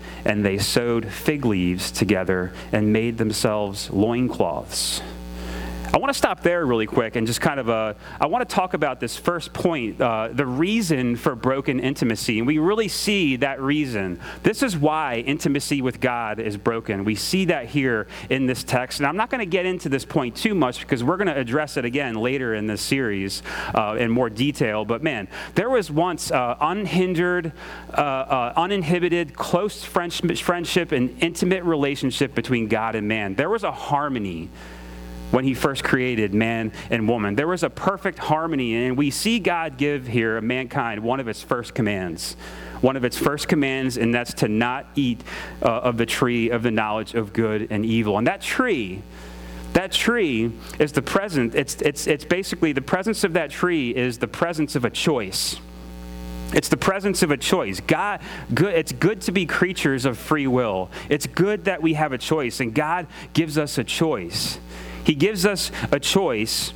and 0.25 0.45
they 0.45 0.57
sewed 0.57 1.11
fig 1.11 1.45
leaves 1.45 1.91
together 1.91 2.51
and 2.71 2.93
made 2.93 3.17
themselves 3.17 3.89
loincloths. 3.91 5.01
I 5.93 5.97
want 5.97 6.09
to 6.09 6.17
stop 6.17 6.41
there 6.41 6.65
really 6.65 6.85
quick 6.85 7.17
and 7.17 7.27
just 7.27 7.41
kind 7.41 7.59
of, 7.59 7.69
uh, 7.69 7.95
I 8.17 8.27
want 8.27 8.47
to 8.47 8.55
talk 8.55 8.73
about 8.73 9.01
this 9.01 9.17
first 9.17 9.51
point, 9.51 9.99
uh, 9.99 10.29
the 10.31 10.45
reason 10.45 11.17
for 11.17 11.35
broken 11.35 11.81
intimacy. 11.81 12.37
And 12.37 12.47
we 12.47 12.59
really 12.59 12.87
see 12.87 13.35
that 13.37 13.59
reason. 13.59 14.17
This 14.41 14.63
is 14.63 14.77
why 14.77 15.17
intimacy 15.27 15.81
with 15.81 15.99
God 15.99 16.39
is 16.39 16.55
broken. 16.55 17.03
We 17.03 17.15
see 17.15 17.43
that 17.45 17.65
here 17.65 18.07
in 18.29 18.45
this 18.45 18.63
text. 18.63 19.01
And 19.01 19.07
I'm 19.07 19.17
not 19.17 19.29
going 19.29 19.39
to 19.39 19.45
get 19.45 19.65
into 19.65 19.89
this 19.89 20.05
point 20.05 20.37
too 20.37 20.55
much 20.55 20.79
because 20.79 21.03
we're 21.03 21.17
going 21.17 21.27
to 21.27 21.37
address 21.37 21.75
it 21.75 21.83
again 21.83 22.15
later 22.15 22.55
in 22.55 22.67
this 22.67 22.81
series 22.81 23.43
uh, 23.75 23.97
in 23.99 24.09
more 24.09 24.29
detail. 24.29 24.85
But 24.85 25.03
man, 25.03 25.27
there 25.55 25.69
was 25.69 25.91
once 25.91 26.31
uh, 26.31 26.55
unhindered, 26.61 27.51
uh, 27.89 27.99
uh, 27.99 28.53
uninhibited, 28.55 29.35
close 29.35 29.83
friendship 29.83 30.93
and 30.93 31.21
intimate 31.21 31.65
relationship 31.65 32.33
between 32.33 32.69
God 32.69 32.95
and 32.95 33.09
man. 33.09 33.35
There 33.35 33.49
was 33.49 33.65
a 33.65 33.73
harmony 33.73 34.49
when 35.31 35.43
he 35.43 35.53
first 35.53 35.83
created 35.83 36.33
man 36.33 36.71
and 36.89 37.07
woman. 37.07 37.35
There 37.35 37.47
was 37.47 37.63
a 37.63 37.69
perfect 37.69 38.19
harmony, 38.19 38.75
and 38.75 38.97
we 38.97 39.09
see 39.09 39.39
God 39.39 39.77
give 39.77 40.07
here 40.07 40.39
mankind 40.41 41.01
one 41.01 41.19
of 41.19 41.27
its 41.27 41.41
first 41.41 41.73
commands. 41.73 42.35
One 42.81 42.95
of 42.95 43.03
its 43.03 43.17
first 43.17 43.47
commands, 43.47 43.97
and 43.97 44.13
that's 44.13 44.33
to 44.35 44.47
not 44.47 44.87
eat 44.95 45.23
uh, 45.61 45.67
of 45.69 45.97
the 45.97 46.05
tree 46.05 46.49
of 46.49 46.63
the 46.63 46.71
knowledge 46.71 47.13
of 47.13 47.31
good 47.31 47.67
and 47.69 47.85
evil. 47.85 48.17
And 48.17 48.27
that 48.27 48.41
tree, 48.41 49.01
that 49.73 49.91
tree 49.91 50.51
is 50.79 50.91
the 50.91 51.01
present, 51.01 51.55
it's, 51.55 51.75
it's, 51.81 52.07
it's 52.07 52.25
basically 52.25 52.73
the 52.73 52.81
presence 52.81 53.23
of 53.23 53.33
that 53.33 53.51
tree 53.51 53.91
is 53.95 54.17
the 54.17 54.27
presence 54.27 54.75
of 54.75 54.83
a 54.83 54.89
choice. 54.89 55.57
It's 56.53 56.67
the 56.67 56.77
presence 56.77 57.23
of 57.23 57.31
a 57.31 57.37
choice. 57.37 57.79
God, 57.79 58.21
good, 58.53 58.73
it's 58.73 58.91
good 58.91 59.21
to 59.21 59.31
be 59.31 59.45
creatures 59.45 60.05
of 60.05 60.17
free 60.17 60.47
will. 60.47 60.89
It's 61.07 61.25
good 61.25 61.65
that 61.65 61.81
we 61.81 61.93
have 61.93 62.11
a 62.11 62.17
choice, 62.17 62.59
and 62.59 62.73
God 62.73 63.07
gives 63.33 63.57
us 63.57 63.77
a 63.77 63.83
choice. 63.83 64.59
He 65.03 65.15
gives 65.15 65.45
us 65.45 65.71
a 65.91 65.99
choice. 65.99 66.73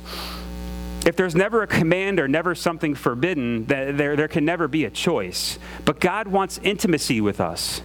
If 1.06 1.16
there's 1.16 1.36
never 1.36 1.62
a 1.62 1.66
command 1.66 2.18
or 2.18 2.26
never 2.26 2.54
something 2.54 2.94
forbidden, 2.94 3.66
there, 3.66 4.16
there 4.16 4.28
can 4.28 4.44
never 4.44 4.66
be 4.66 4.84
a 4.84 4.90
choice. 4.90 5.58
But 5.84 6.00
God 6.00 6.26
wants 6.26 6.58
intimacy 6.62 7.20
with 7.20 7.40
us. 7.40 7.80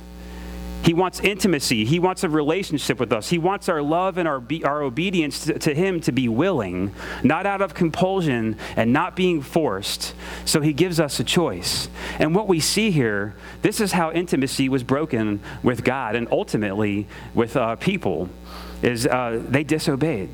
He 0.84 0.96
wants 0.96 1.20
intimacy. 1.20 1.86
He 1.86 2.00
wants 2.00 2.24
a 2.24 2.30
relationship 2.30 3.00
with 3.00 3.14
us. 3.14 3.30
He 3.30 3.38
wants 3.38 3.70
our 3.70 3.82
love 3.82 4.18
and 4.18 4.28
our, 4.28 4.44
our 4.64 4.82
obedience 4.82 5.46
to, 5.46 5.60
to, 5.60 5.76
Him 5.76 6.02
to 6.02 6.12
be 6.12 6.28
willing, 6.28 6.94
not 7.24 7.46
out 7.46 7.62
of 7.62 7.74
compulsion 7.74 8.58
and 8.76 8.92
not 8.92 9.16
being 9.16 9.42
forced. 9.42 10.16
So 10.46 10.62
He 10.62 10.74
gives 10.74 11.00
us 11.00 11.20
a 11.20 11.24
choice. 11.24 11.88
And 12.18 12.34
what 12.34 12.48
we 12.48 12.60
see 12.60 12.90
here, 12.90 13.36
this 13.62 13.80
is 13.80 13.92
how 13.92 14.12
intimacy 14.12 14.70
was 14.70 14.84
broken 14.84 15.42
with 15.62 15.84
God 15.84 16.16
and 16.16 16.28
ultimately 16.32 17.08
with 17.36 17.56
uh, 17.56 17.76
people 17.76 18.30
is 18.82 19.06
uh, 19.08 19.42
they 19.48 19.64
disobeyed. 19.64 20.30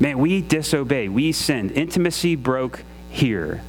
Man, 0.00 0.18
we 0.18 0.42
disobeyed. 0.42 1.10
We 1.10 1.32
sinned. 1.32 1.72
Intimacy 1.72 2.36
broke 2.36 2.84
here. 3.10 3.62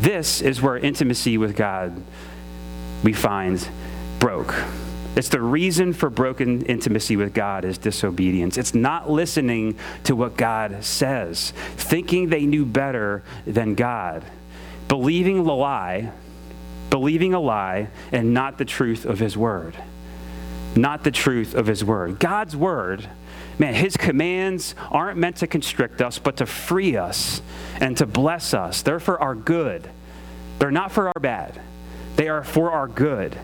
This 0.00 0.40
is 0.40 0.60
where 0.60 0.76
intimacy 0.76 1.38
with 1.38 1.56
God 1.56 2.02
we 3.02 3.12
find 3.12 3.68
broke. 4.18 4.54
It's 5.16 5.28
the 5.28 5.40
reason 5.40 5.92
for 5.92 6.10
broken 6.10 6.62
intimacy 6.66 7.16
with 7.16 7.34
God 7.34 7.64
is 7.64 7.78
disobedience. 7.78 8.56
It's 8.56 8.74
not 8.74 9.10
listening 9.10 9.76
to 10.04 10.14
what 10.14 10.36
God 10.36 10.84
says, 10.84 11.52
thinking 11.76 12.28
they 12.28 12.46
knew 12.46 12.64
better 12.64 13.24
than 13.44 13.74
God, 13.74 14.24
believing 14.86 15.42
the 15.42 15.54
lie, 15.54 16.12
believing 16.90 17.34
a 17.34 17.40
lie, 17.40 17.88
and 18.12 18.32
not 18.32 18.58
the 18.58 18.64
truth 18.64 19.04
of 19.04 19.18
His 19.18 19.36
word. 19.36 19.76
Not 20.76 21.02
the 21.02 21.10
truth 21.10 21.54
of 21.54 21.66
His 21.66 21.84
word. 21.84 22.20
God's 22.20 22.54
word 22.54 23.08
Man, 23.58 23.74
his 23.74 23.96
commands 23.96 24.74
aren't 24.90 25.18
meant 25.18 25.36
to 25.36 25.46
constrict 25.46 26.00
us, 26.00 26.18
but 26.18 26.36
to 26.36 26.46
free 26.46 26.96
us 26.96 27.42
and 27.80 27.96
to 27.96 28.06
bless 28.06 28.54
us. 28.54 28.82
They're 28.82 29.00
for 29.00 29.20
our 29.20 29.34
good. 29.34 29.88
They're 30.58 30.70
not 30.70 30.92
for 30.92 31.08
our 31.08 31.20
bad, 31.20 31.60
they 32.16 32.28
are 32.28 32.44
for 32.44 32.70
our 32.70 32.88
good. 32.88 33.34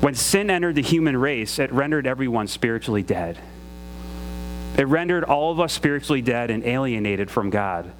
When 0.00 0.14
sin 0.14 0.50
entered 0.50 0.74
the 0.74 0.82
human 0.82 1.16
race, 1.16 1.58
it 1.58 1.72
rendered 1.72 2.06
everyone 2.06 2.48
spiritually 2.48 3.02
dead. 3.02 3.38
It 4.76 4.86
rendered 4.86 5.24
all 5.24 5.50
of 5.50 5.58
us 5.58 5.72
spiritually 5.72 6.20
dead 6.20 6.50
and 6.50 6.64
alienated 6.64 7.30
from 7.30 7.48
God. 7.48 7.90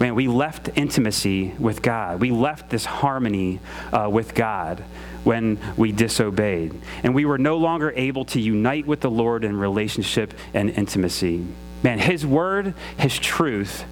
Man, 0.00 0.14
we 0.14 0.28
left 0.28 0.70
intimacy 0.76 1.52
with 1.58 1.82
God. 1.82 2.20
We 2.20 2.30
left 2.30 2.70
this 2.70 2.86
harmony 2.86 3.60
uh, 3.92 4.08
with 4.10 4.34
God 4.34 4.82
when 5.24 5.58
we 5.76 5.92
disobeyed. 5.92 6.74
And 7.02 7.14
we 7.14 7.26
were 7.26 7.36
no 7.36 7.58
longer 7.58 7.92
able 7.94 8.24
to 8.26 8.40
unite 8.40 8.86
with 8.86 9.00
the 9.00 9.10
Lord 9.10 9.44
in 9.44 9.58
relationship 9.58 10.32
and 10.54 10.70
intimacy. 10.70 11.46
Man, 11.82 11.98
His 11.98 12.24
word, 12.24 12.72
His 12.96 13.18
truth 13.18 13.84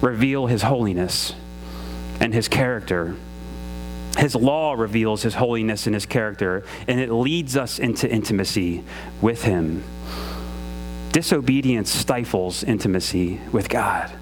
reveal 0.00 0.46
His 0.46 0.62
holiness 0.62 1.34
and 2.20 2.32
His 2.32 2.46
character. 2.46 3.16
His 4.16 4.36
law 4.36 4.74
reveals 4.74 5.22
His 5.22 5.34
holiness 5.34 5.86
and 5.86 5.94
His 5.94 6.06
character, 6.06 6.64
and 6.86 7.00
it 7.00 7.10
leads 7.10 7.56
us 7.56 7.80
into 7.80 8.08
intimacy 8.08 8.84
with 9.20 9.42
Him. 9.42 9.82
Disobedience 11.10 11.90
stifles 11.90 12.62
intimacy 12.62 13.40
with 13.50 13.68
God. 13.68 14.12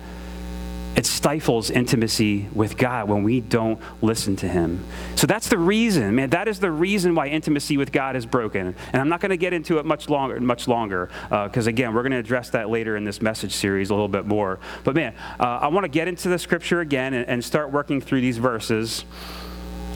It 0.94 1.06
stifles 1.06 1.70
intimacy 1.70 2.48
with 2.52 2.76
God 2.76 3.08
when 3.08 3.22
we 3.22 3.40
don't 3.40 3.80
listen 4.02 4.36
to 4.36 4.48
Him. 4.48 4.84
So 5.16 5.26
that's 5.26 5.48
the 5.48 5.56
reason, 5.56 6.14
man. 6.14 6.30
That 6.30 6.48
is 6.48 6.60
the 6.60 6.70
reason 6.70 7.14
why 7.14 7.28
intimacy 7.28 7.78
with 7.78 7.92
God 7.92 8.14
is 8.14 8.26
broken. 8.26 8.74
And 8.92 9.00
I'm 9.00 9.08
not 9.08 9.20
going 9.20 9.30
to 9.30 9.38
get 9.38 9.54
into 9.54 9.78
it 9.78 9.86
much 9.86 10.10
longer, 10.10 10.38
much 10.40 10.68
longer, 10.68 11.08
because 11.30 11.66
uh, 11.66 11.70
again, 11.70 11.94
we're 11.94 12.02
going 12.02 12.12
to 12.12 12.18
address 12.18 12.50
that 12.50 12.68
later 12.68 12.96
in 12.98 13.04
this 13.04 13.22
message 13.22 13.54
series 13.54 13.88
a 13.88 13.94
little 13.94 14.06
bit 14.08 14.26
more. 14.26 14.58
But 14.84 14.94
man, 14.94 15.14
uh, 15.40 15.60
I 15.62 15.68
want 15.68 15.84
to 15.84 15.88
get 15.88 16.08
into 16.08 16.28
the 16.28 16.38
Scripture 16.38 16.80
again 16.80 17.14
and, 17.14 17.26
and, 17.26 17.42
start 17.42 17.72
working 17.72 18.00
through 18.00 18.20
these 18.20 18.38
verses. 18.38 19.04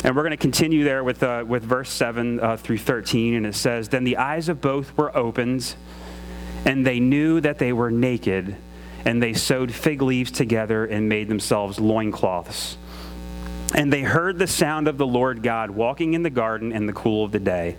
And 0.02 0.16
we're 0.16 0.22
going 0.22 0.30
to 0.30 0.36
continue 0.36 0.82
there 0.82 1.04
with, 1.04 1.22
uh, 1.22 1.44
with 1.46 1.62
verse 1.62 1.90
7 1.90 2.40
uh, 2.40 2.56
through 2.56 2.78
13. 2.78 3.34
And 3.34 3.46
it 3.46 3.54
says, 3.54 3.90
Then 3.90 4.04
the 4.04 4.16
eyes 4.16 4.48
of 4.48 4.60
both 4.60 4.96
were 4.96 5.14
opened, 5.16 5.74
and 6.64 6.86
they 6.86 7.00
knew 7.00 7.40
that 7.40 7.58
they 7.58 7.72
were 7.72 7.90
naked 7.90 8.56
and 9.06 9.22
they 9.22 9.32
sewed 9.32 9.72
fig 9.72 10.02
leaves 10.02 10.32
together 10.32 10.84
and 10.84 11.08
made 11.08 11.28
themselves 11.28 11.78
loincloths. 11.78 12.76
And 13.72 13.92
they 13.92 14.02
heard 14.02 14.36
the 14.36 14.48
sound 14.48 14.88
of 14.88 14.98
the 14.98 15.06
Lord 15.06 15.44
God 15.44 15.70
walking 15.70 16.14
in 16.14 16.24
the 16.24 16.30
garden 16.30 16.72
in 16.72 16.86
the 16.86 16.92
cool 16.92 17.24
of 17.24 17.30
the 17.30 17.38
day. 17.38 17.76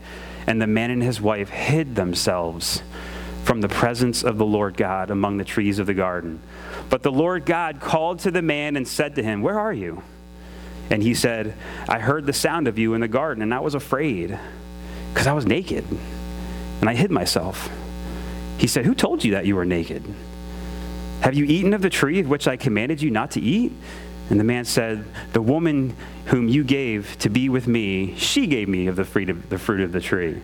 And 0.48 0.62
the 0.62 0.68
man 0.68 0.90
and 0.90 1.04
his 1.04 1.20
wife 1.20 1.50
hid 1.50 1.96
themselves 1.96 2.82
from 3.44 3.60
the 3.60 3.68
presence 3.68 4.24
of 4.24 4.38
the 4.38 4.46
Lord 4.46 4.78
God 4.78 5.12
among 5.12 5.36
the 5.36 5.44
trees 5.44 5.80
of 5.80 5.86
the 5.86 5.94
garden. 5.94 6.40
But 6.90 7.04
the 7.04 7.12
Lord 7.12 7.46
God 7.46 7.82
called 7.82 8.20
to 8.20 8.32
the 8.32 8.42
man 8.42 8.78
and 8.78 8.88
said 8.88 9.16
to 9.16 9.24
him, 9.24 9.42
Where 9.42 9.60
are 9.60 9.74
you? 9.74 10.04
And 10.90 11.04
he 11.04 11.14
said, 11.14 11.56
I 11.90 12.00
heard 12.00 12.26
the 12.26 12.32
sound 12.32 12.70
of 12.70 12.80
you 12.80 12.94
in 12.94 13.02
the 13.02 13.08
garden, 13.10 13.44
and 13.44 13.54
I 13.54 13.60
was 13.60 13.76
afraid 13.76 14.40
because 15.14 15.28
I 15.28 15.34
was 15.34 15.46
naked, 15.46 15.86
and 16.80 16.90
I 16.90 16.96
hid 16.96 17.12
myself. 17.12 17.70
He 18.58 18.68
said, 18.68 18.86
Who 18.86 18.96
told 18.96 19.26
you 19.26 19.32
that 19.32 19.46
you 19.46 19.58
were 19.58 19.66
naked? 19.66 20.06
Have 21.22 21.34
you 21.34 21.46
eaten 21.46 21.74
of 21.74 21.82
the 21.82 21.90
tree 21.90 22.20
of 22.20 22.30
which 22.30 22.48
I 22.48 22.58
commanded 22.58 23.02
you 23.02 23.12
not 23.12 23.32
to 23.32 23.42
eat? 23.42 23.72
And 24.30 24.40
the 24.40 24.44
man 24.44 24.66
said, 24.66 25.06
The 25.34 25.42
woman 25.42 25.96
whom 26.26 26.50
you 26.50 26.64
gave 26.64 27.18
to 27.20 27.30
be 27.30 27.50
with 27.50 27.68
me, 27.68 28.16
she 28.18 28.48
gave 28.48 28.68
me 28.68 28.88
of 28.88 28.96
the 28.96 29.06
fruit 29.06 29.30
of 29.30 29.50
the, 29.50 29.58
fruit 29.58 29.82
of 29.82 29.92
the 29.92 30.02
tree. 30.02 30.42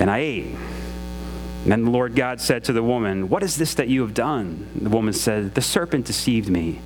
And 0.00 0.10
I 0.10 0.18
ate. 0.18 0.56
And 1.62 1.72
then 1.72 1.84
the 1.84 1.90
Lord 1.90 2.14
God 2.14 2.40
said 2.40 2.64
to 2.64 2.72
the 2.72 2.82
woman, 2.82 3.28
What 3.28 3.42
is 3.42 3.56
this 3.56 3.74
that 3.74 3.88
you 3.88 4.02
have 4.02 4.14
done? 4.14 4.68
And 4.74 4.86
the 4.86 4.90
woman 4.90 5.12
said, 5.12 5.54
The 5.54 5.62
serpent 5.62 6.06
deceived 6.06 6.48
me, 6.48 6.80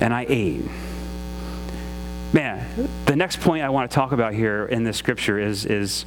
and 0.00 0.14
I 0.14 0.26
ate. 0.28 0.64
Man, 2.32 2.88
the 3.06 3.16
next 3.16 3.40
point 3.40 3.64
I 3.64 3.70
want 3.70 3.90
to 3.90 3.94
talk 3.94 4.12
about 4.12 4.34
here 4.34 4.66
in 4.66 4.84
this 4.84 4.98
scripture 4.98 5.38
is, 5.38 5.64
is 5.64 6.04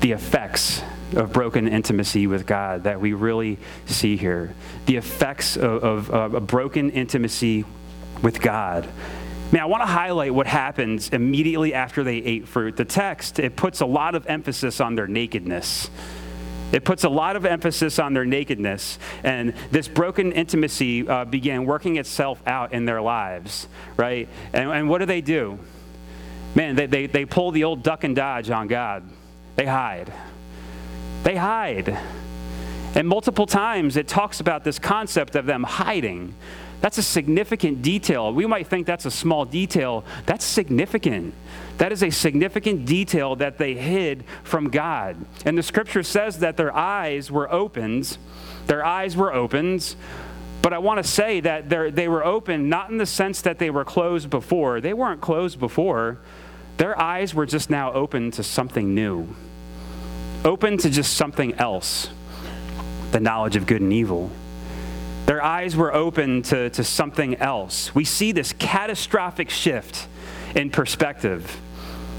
the 0.00 0.12
effects 0.12 0.82
of 1.16 1.32
broken 1.32 1.68
intimacy 1.68 2.26
with 2.26 2.46
God 2.46 2.84
that 2.84 3.00
we 3.00 3.12
really 3.12 3.58
see 3.86 4.16
here. 4.16 4.54
The 4.86 4.96
effects 4.96 5.56
of, 5.56 5.84
of, 5.84 6.10
of 6.10 6.34
a 6.34 6.40
broken 6.40 6.90
intimacy 6.90 7.64
with 8.22 8.40
God. 8.40 8.88
Man, 9.52 9.62
I 9.62 9.66
want 9.66 9.82
to 9.82 9.86
highlight 9.86 10.32
what 10.32 10.46
happens 10.46 11.08
immediately 11.08 11.74
after 11.74 12.04
they 12.04 12.18
ate 12.18 12.46
fruit. 12.46 12.76
The 12.76 12.84
text, 12.84 13.40
it 13.40 13.56
puts 13.56 13.80
a 13.80 13.86
lot 13.86 14.14
of 14.14 14.26
emphasis 14.26 14.80
on 14.80 14.94
their 14.94 15.08
nakedness. 15.08 15.90
It 16.72 16.84
puts 16.84 17.02
a 17.02 17.08
lot 17.08 17.34
of 17.34 17.44
emphasis 17.44 17.98
on 17.98 18.14
their 18.14 18.24
nakedness. 18.24 19.00
And 19.24 19.54
this 19.72 19.88
broken 19.88 20.30
intimacy 20.30 21.08
uh, 21.08 21.24
began 21.24 21.64
working 21.64 21.96
itself 21.96 22.40
out 22.46 22.72
in 22.72 22.84
their 22.84 23.02
lives, 23.02 23.66
right? 23.96 24.28
And, 24.52 24.70
and 24.70 24.88
what 24.88 24.98
do 24.98 25.06
they 25.06 25.20
do? 25.20 25.58
Man, 26.54 26.76
they, 26.76 26.86
they, 26.86 27.06
they 27.06 27.24
pull 27.24 27.50
the 27.50 27.64
old 27.64 27.82
duck 27.82 28.04
and 28.04 28.14
dodge 28.14 28.50
on 28.50 28.68
God, 28.68 29.02
they 29.56 29.66
hide. 29.66 30.12
They 31.22 31.36
hide. 31.36 31.98
And 32.94 33.06
multiple 33.06 33.46
times 33.46 33.96
it 33.96 34.08
talks 34.08 34.40
about 34.40 34.64
this 34.64 34.78
concept 34.78 35.36
of 35.36 35.46
them 35.46 35.62
hiding. 35.62 36.34
That's 36.80 36.98
a 36.98 37.02
significant 37.02 37.82
detail. 37.82 38.32
We 38.32 38.46
might 38.46 38.66
think 38.66 38.86
that's 38.86 39.04
a 39.04 39.10
small 39.10 39.44
detail. 39.44 40.04
That's 40.24 40.44
significant. 40.44 41.34
That 41.76 41.92
is 41.92 42.02
a 42.02 42.10
significant 42.10 42.86
detail 42.86 43.36
that 43.36 43.58
they 43.58 43.74
hid 43.74 44.24
from 44.44 44.70
God. 44.70 45.16
And 45.44 45.58
the 45.58 45.62
scripture 45.62 46.02
says 46.02 46.38
that 46.38 46.56
their 46.56 46.74
eyes 46.74 47.30
were 47.30 47.52
opened 47.52 48.16
Their 48.66 48.84
eyes 48.84 49.16
were 49.16 49.32
opened. 49.32 49.96
But 50.62 50.72
I 50.72 50.78
want 50.78 51.02
to 51.02 51.08
say 51.08 51.40
that 51.40 51.68
they 51.68 52.08
were 52.08 52.24
open 52.24 52.68
not 52.68 52.90
in 52.90 52.98
the 52.98 53.06
sense 53.06 53.40
that 53.42 53.58
they 53.58 53.70
were 53.70 53.84
closed 53.84 54.30
before. 54.30 54.80
They 54.80 54.92
weren't 54.92 55.20
closed 55.20 55.58
before. 55.58 56.18
Their 56.76 56.98
eyes 56.98 57.34
were 57.34 57.46
just 57.46 57.68
now 57.68 57.92
open 57.92 58.30
to 58.32 58.42
something 58.42 58.94
new, 58.94 59.28
open 60.44 60.78
to 60.78 60.90
just 60.90 61.14
something 61.14 61.54
else 61.54 62.08
the 63.12 63.20
knowledge 63.20 63.56
of 63.56 63.66
good 63.66 63.80
and 63.80 63.92
evil. 63.92 64.30
Their 65.26 65.42
eyes 65.42 65.76
were 65.76 65.92
open 65.92 66.42
to, 66.42 66.70
to 66.70 66.84
something 66.84 67.36
else. 67.36 67.94
We 67.94 68.04
see 68.04 68.32
this 68.32 68.52
catastrophic 68.52 69.50
shift 69.50 70.06
in 70.54 70.70
perspective 70.70 71.60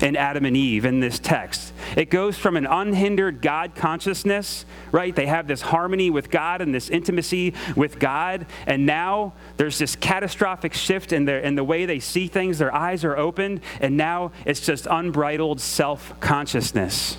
in 0.02 0.16
Adam 0.16 0.46
and 0.46 0.58
Eve 0.58 0.86
in 0.86 1.00
this 1.00 1.20
text. 1.20 1.74
It 1.96 2.10
goes 2.10 2.38
from 2.38 2.58
an 2.58 2.66
unhindered 2.66 3.42
God 3.42 3.76
consciousness, 3.76 4.66
right? 4.92 5.16
They 5.16 5.28
have 5.28 5.48
this 5.48 5.62
harmony 5.62 6.10
with 6.10 6.32
God 6.32 6.62
and 6.62 6.74
this 6.74 6.90
intimacy 6.90 7.54
with 7.76 8.00
God. 8.00 8.46
And 8.66 8.86
now 8.86 9.34
there's 9.58 9.78
this 9.78 9.96
catastrophic 9.96 10.74
shift 10.74 11.14
in, 11.14 11.26
their, 11.26 11.40
in 11.40 11.56
the 11.56 11.64
way 11.64 11.86
they 11.86 12.00
see 12.00 12.28
things. 12.28 12.58
Their 12.58 12.74
eyes 12.74 13.04
are 13.04 13.16
opened. 13.16 13.62
And 13.80 13.98
now 13.98 14.32
it's 14.46 14.62
just 14.62 14.88
unbridled 14.90 15.62
self 15.62 16.20
consciousness. 16.20 17.18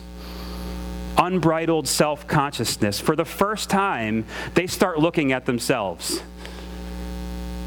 Unbridled 1.18 1.86
self 1.86 2.26
consciousness. 2.26 2.98
For 2.98 3.14
the 3.16 3.24
first 3.24 3.68
time, 3.68 4.24
they 4.54 4.66
start 4.66 4.98
looking 4.98 5.32
at 5.32 5.46
themselves. 5.46 6.22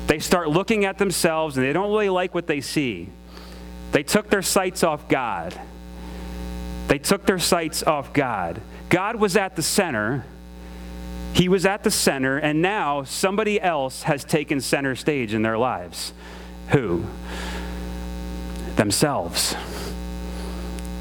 They 0.08 0.20
start 0.20 0.50
looking 0.50 0.86
at 0.86 0.98
themselves 0.98 1.58
and 1.58 1.66
they 1.66 1.74
don't 1.74 1.90
really 1.90 2.10
like 2.10 2.34
what 2.34 2.48
they 2.48 2.62
see. 2.62 3.10
They 3.92 4.04
took 4.04 4.30
their 4.30 4.42
sights 4.42 4.84
off 4.84 5.08
God. 5.08 5.60
They 6.88 7.00
took 7.00 7.26
their 7.26 7.40
sights 7.40 7.82
off 7.84 8.14
God. 8.14 8.62
God 8.90 9.16
was 9.16 9.36
at 9.36 9.56
the 9.56 9.64
center. 9.64 10.26
He 11.34 11.50
was 11.50 11.66
at 11.66 11.84
the 11.84 11.92
center, 11.92 12.38
and 12.38 12.62
now 12.62 13.04
somebody 13.04 13.60
else 13.60 14.04
has 14.04 14.24
taken 14.24 14.62
center 14.62 14.96
stage 14.96 15.34
in 15.34 15.42
their 15.42 15.58
lives. 15.58 16.14
Who? 16.70 17.06
Themselves. 18.76 19.56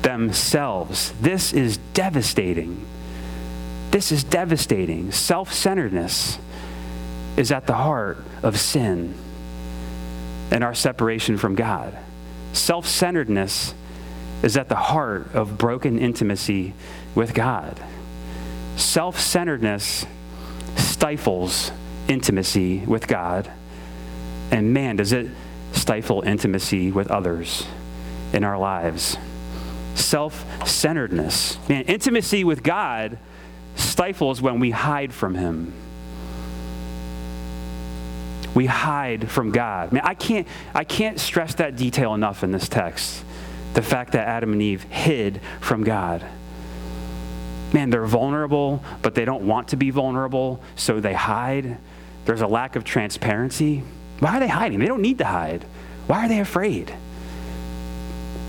Themselves. 0.04 1.12
This 1.20 1.52
is 1.52 1.78
devastating. 1.94 2.86
This 3.90 4.12
is 4.12 4.22
devastating. 4.22 5.10
Self 5.10 5.52
centeredness 5.52 6.38
is 7.36 7.50
at 7.50 7.66
the 7.66 7.74
heart 7.74 8.18
of 8.42 8.58
sin 8.58 9.14
and 10.50 10.62
our 10.62 10.74
separation 10.74 11.36
from 11.36 11.54
God. 11.54 11.96
Self 12.52 12.86
centeredness 12.86 13.74
is 14.42 14.56
at 14.56 14.68
the 14.68 14.76
heart 14.76 15.34
of 15.34 15.58
broken 15.58 15.98
intimacy 15.98 16.74
with 17.14 17.34
God. 17.34 17.80
Self 18.76 19.18
centeredness 19.18 20.06
stifles 20.76 21.72
intimacy 22.08 22.80
with 22.80 23.08
God. 23.08 23.50
And 24.50 24.74
man, 24.74 24.96
does 24.96 25.12
it 25.12 25.28
stifle 25.72 26.22
intimacy 26.22 26.90
with 26.90 27.10
others 27.10 27.66
in 28.32 28.44
our 28.44 28.58
lives. 28.58 29.16
Self 29.94 30.44
centeredness. 30.66 31.58
Man, 31.68 31.84
intimacy 31.84 32.44
with 32.44 32.62
God 32.62 33.18
stifles 33.76 34.40
when 34.40 34.60
we 34.60 34.70
hide 34.70 35.12
from 35.12 35.34
Him 35.34 35.72
we 38.54 38.66
hide 38.66 39.30
from 39.30 39.50
God. 39.50 39.90
I, 39.90 39.94
mean, 39.94 40.02
I, 40.04 40.14
can't, 40.14 40.46
I 40.74 40.84
can't 40.84 41.18
stress 41.18 41.54
that 41.56 41.76
detail 41.76 42.14
enough 42.14 42.44
in 42.44 42.52
this 42.52 42.68
text. 42.68 43.24
The 43.74 43.82
fact 43.82 44.12
that 44.12 44.28
Adam 44.28 44.52
and 44.52 44.62
Eve 44.62 44.84
hid 44.84 45.40
from 45.60 45.82
God. 45.82 46.24
Man, 47.72 47.90
they're 47.90 48.06
vulnerable, 48.06 48.84
but 49.02 49.16
they 49.16 49.24
don't 49.24 49.46
want 49.46 49.68
to 49.68 49.76
be 49.76 49.90
vulnerable, 49.90 50.62
so 50.76 51.00
they 51.00 51.14
hide. 51.14 51.78
There's 52.24 52.40
a 52.40 52.46
lack 52.46 52.76
of 52.76 52.84
transparency. 52.84 53.82
Why 54.20 54.36
are 54.36 54.40
they 54.40 54.48
hiding? 54.48 54.78
They 54.78 54.86
don't 54.86 55.02
need 55.02 55.18
to 55.18 55.24
hide. 55.24 55.64
Why 56.06 56.24
are 56.24 56.28
they 56.28 56.38
afraid? 56.38 56.94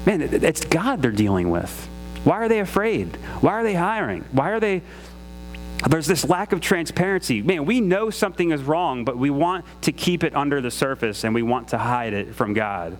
Man, 0.05 0.21
it's 0.21 0.63
God 0.65 1.01
they're 1.01 1.11
dealing 1.11 1.49
with. 1.49 1.89
Why 2.23 2.37
are 2.37 2.47
they 2.47 2.59
afraid? 2.59 3.15
Why 3.41 3.53
are 3.53 3.63
they 3.63 3.73
hiring? 3.73 4.23
Why 4.31 4.51
are 4.51 4.59
they 4.59 4.81
there's 5.89 6.07
this 6.07 6.27
lack 6.27 6.51
of 6.51 6.61
transparency. 6.61 7.41
Man, 7.41 7.65
we 7.65 7.79
know 7.79 8.09
something 8.09 8.51
is 8.51 8.63
wrong, 8.63 9.05
but 9.05 9.17
we 9.17 9.29
want 9.29 9.65
to 9.81 9.91
keep 9.91 10.23
it 10.23 10.33
under 10.35 10.61
the 10.61 10.71
surface 10.71 11.23
and 11.23 11.35
we 11.35 11.43
want 11.43 11.67
to 11.69 11.77
hide 11.77 12.13
it 12.13 12.33
from 12.33 12.53
God. 12.53 12.97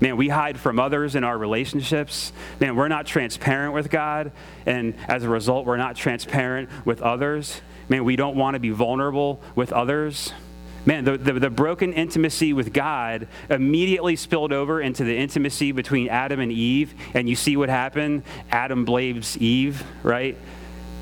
Man, 0.00 0.16
we 0.16 0.28
hide 0.28 0.60
from 0.60 0.78
others 0.78 1.16
in 1.16 1.24
our 1.24 1.36
relationships. 1.36 2.32
Man, 2.60 2.76
we're 2.76 2.86
not 2.86 3.06
transparent 3.06 3.74
with 3.74 3.90
God, 3.90 4.30
and 4.64 4.94
as 5.08 5.24
a 5.24 5.28
result, 5.28 5.66
we're 5.66 5.76
not 5.76 5.96
transparent 5.96 6.68
with 6.84 7.02
others. 7.02 7.60
Man, 7.88 8.04
we 8.04 8.14
don't 8.14 8.36
want 8.36 8.54
to 8.54 8.60
be 8.60 8.70
vulnerable 8.70 9.40
with 9.56 9.72
others. 9.72 10.32
Man, 10.88 11.04
the, 11.04 11.18
the, 11.18 11.34
the, 11.34 11.50
broken 11.50 11.92
intimacy 11.92 12.54
with 12.54 12.72
God 12.72 13.28
immediately 13.50 14.16
spilled 14.16 14.54
over 14.54 14.80
into 14.80 15.04
the 15.04 15.14
intimacy 15.14 15.70
between 15.70 16.08
Adam 16.08 16.40
and 16.40 16.50
Eve. 16.50 16.94
And 17.12 17.28
you 17.28 17.36
see 17.36 17.58
what 17.58 17.68
happened? 17.68 18.22
Adam 18.50 18.86
blames 18.86 19.36
Eve, 19.36 19.84
right? 20.02 20.34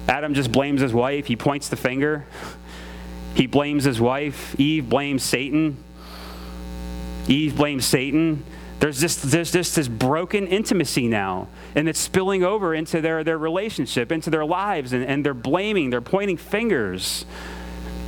Adam 0.08 0.34
just 0.34 0.50
blames 0.50 0.80
his 0.80 0.92
wife. 0.92 1.26
He 1.26 1.36
points 1.36 1.68
the 1.68 1.76
finger. 1.76 2.26
He 3.36 3.46
blames 3.46 3.84
his 3.84 4.00
wife. 4.00 4.58
Eve 4.58 4.88
blames 4.88 5.22
Satan. 5.22 5.76
Eve 7.28 7.56
blames 7.56 7.86
Satan. 7.86 8.42
There's 8.80 9.00
just, 9.00 9.22
there's 9.30 9.52
just 9.52 9.76
this 9.76 9.86
broken 9.86 10.48
intimacy 10.48 11.06
now, 11.06 11.46
and 11.76 11.88
it's 11.88 12.00
spilling 12.00 12.42
over 12.42 12.74
into 12.74 13.00
their, 13.00 13.22
their 13.22 13.38
relationship, 13.38 14.10
into 14.10 14.30
their 14.30 14.44
lives, 14.44 14.92
and, 14.92 15.04
and 15.04 15.24
they're 15.24 15.32
blaming, 15.32 15.90
they're 15.90 16.00
pointing 16.00 16.38
fingers. 16.38 17.24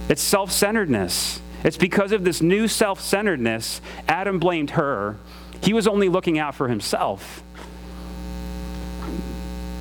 It's 0.09 0.21
self 0.21 0.51
centeredness. 0.51 1.41
It's 1.65 1.77
because 1.77 2.13
of 2.13 2.25
this 2.25 2.41
new 2.41 2.69
self 2.69 3.01
centeredness, 3.01 3.81
Adam 4.07 4.39
blamed 4.39 4.71
her. 4.71 5.17
He 5.61 5.73
was 5.73 5.89
only 5.89 6.09
looking 6.09 6.39
out 6.39 6.55
for 6.55 6.69
himself. 6.69 7.43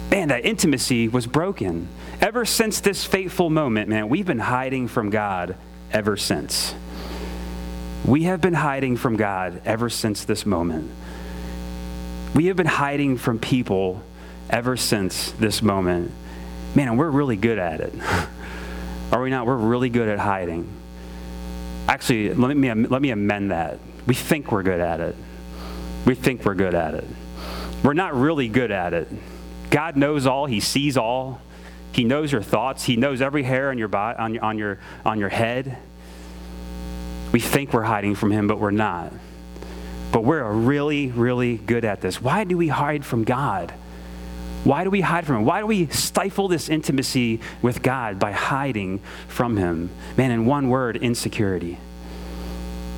Man, 0.10 0.30
that 0.30 0.46
intimacy 0.46 1.08
was 1.08 1.28
broken. 1.28 1.88
Ever 2.20 2.46
since 2.46 2.80
this 2.80 3.06
fateful 3.06 3.50
moment, 3.50 3.90
man, 3.90 4.10
we've 4.10 4.26
been 4.26 4.40
hiding 4.40 4.88
from 4.88 5.10
God 5.10 5.56
ever 5.92 6.18
since. 6.18 6.74
We 8.06 8.24
have 8.24 8.42
been 8.42 8.54
hiding 8.54 8.98
from 8.98 9.18
God 9.18 9.62
ever 9.66 9.90
since 9.90 10.26
this 10.26 10.46
moment. 10.46 10.90
We 12.34 12.46
have 12.48 12.56
been 12.56 12.66
hiding 12.66 13.18
from 13.18 13.38
people 13.38 14.02
ever 14.50 14.78
since 14.78 15.32
this 15.32 15.62
moment. 15.62 16.12
Man, 16.74 16.88
and 16.88 16.98
we're 16.98 17.10
really 17.10 17.36
good 17.36 17.60
at 17.60 17.82
it. 17.82 17.94
Are 19.12 19.22
we 19.22 19.30
not? 19.30 19.46
We're 19.46 19.58
really 19.58 19.90
good 19.90 20.08
at 20.08 20.20
hiding. 20.20 20.68
Actually, 21.88 22.34
let 22.34 22.56
me, 22.56 22.74
let 22.74 23.02
me 23.02 23.12
amend 23.12 23.52
that. 23.52 23.80
We 24.06 24.14
think 24.14 24.52
we're 24.52 24.64
good 24.64 24.80
at 24.80 25.00
it. 25.00 25.16
We 26.06 26.16
think 26.16 26.46
we're 26.46 26.56
good 26.56 26.76
at 26.76 26.94
it. 26.94 27.06
We're 27.84 27.94
not 27.94 28.14
really 28.16 28.48
good 28.48 28.72
at 28.72 28.94
it. 28.94 29.08
God 29.70 29.96
knows 29.96 30.26
all, 30.26 30.46
He 30.46 30.60
sees 30.60 30.98
all. 30.98 31.42
He 31.92 32.04
knows 32.04 32.32
your 32.32 32.44
thoughts. 32.44 32.84
He 32.84 32.96
knows 32.96 33.22
every 33.22 33.44
hair 33.44 33.70
on 33.70 33.78
your, 33.78 33.88
body, 33.88 34.20
on, 34.20 34.34
your, 34.34 34.44
on, 34.44 34.58
your, 34.58 34.80
on 35.06 35.20
your 35.20 35.30
head. 35.30 35.78
We 37.32 37.40
think 37.40 37.74
we're 37.74 37.82
hiding 37.84 38.16
from 38.16 38.32
him, 38.32 38.48
but 38.48 38.60
we're 38.60 38.72
not. 38.72 39.12
But 40.12 40.24
we're 40.24 40.50
really, 40.52 41.08
really 41.08 41.58
good 41.58 41.86
at 41.86 42.02
this. 42.02 42.22
Why 42.22 42.44
do 42.44 42.56
we 42.56 42.68
hide 42.68 43.04
from 43.04 43.24
God? 43.24 43.74
Why 44.68 44.84
do 44.84 44.90
we 44.90 45.00
hide 45.00 45.26
from 45.26 45.38
him? 45.38 45.46
Why 45.46 45.62
do 45.62 45.66
we 45.66 45.88
stifle 45.88 46.50
this 46.50 46.68
intimacy 46.68 47.40
with 47.62 47.82
God 47.82 48.20
by 48.20 48.34
hiding 48.34 49.00
from 49.30 49.56
him? 49.56 49.90
Man, 50.18 50.30
in 50.30 50.46
one 50.46 50.68
word, 50.68 50.98
insecurity 50.98 51.78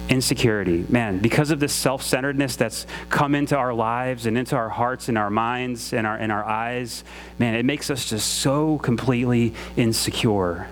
insecurity. 0.09 0.83
Man, 0.89 1.19
because 1.19 1.51
of 1.51 1.59
this 1.59 1.71
self 1.71 2.01
centeredness 2.01 2.55
that's 2.55 2.87
come 3.09 3.35
into 3.35 3.55
our 3.55 3.71
lives 3.75 4.25
and 4.25 4.35
into 4.35 4.55
our 4.55 4.67
hearts 4.69 5.07
and 5.07 5.19
our 5.19 5.29
minds 5.29 5.93
and 5.93 6.07
our, 6.07 6.15
and 6.17 6.31
our 6.31 6.43
eyes, 6.43 7.03
man, 7.37 7.53
it 7.53 7.63
makes 7.63 7.91
us 7.91 8.09
just 8.09 8.27
so 8.27 8.79
completely 8.79 9.53
insecure 9.77 10.67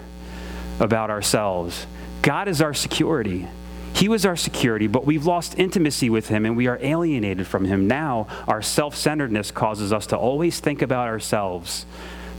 about 0.80 1.12
ourselves. 1.12 1.86
God 2.24 2.48
is 2.48 2.60
our 2.64 2.74
security. 2.74 3.48
He 3.94 4.08
was 4.08 4.26
our 4.26 4.36
security, 4.36 4.88
but 4.88 5.06
we've 5.06 5.26
lost 5.26 5.58
intimacy 5.58 6.10
with 6.10 6.28
Him 6.28 6.46
and 6.46 6.56
we 6.56 6.68
are 6.68 6.78
alienated 6.82 7.48
from 7.48 7.66
Him. 7.66 7.88
Now, 7.88 8.28
our 8.48 8.62
self 8.62 8.96
centeredness 8.96 9.52
causes 9.52 9.92
us 9.92 10.06
to 10.08 10.18
always 10.18 10.60
think 10.60 10.82
about 10.82 11.08
ourselves 11.08 11.86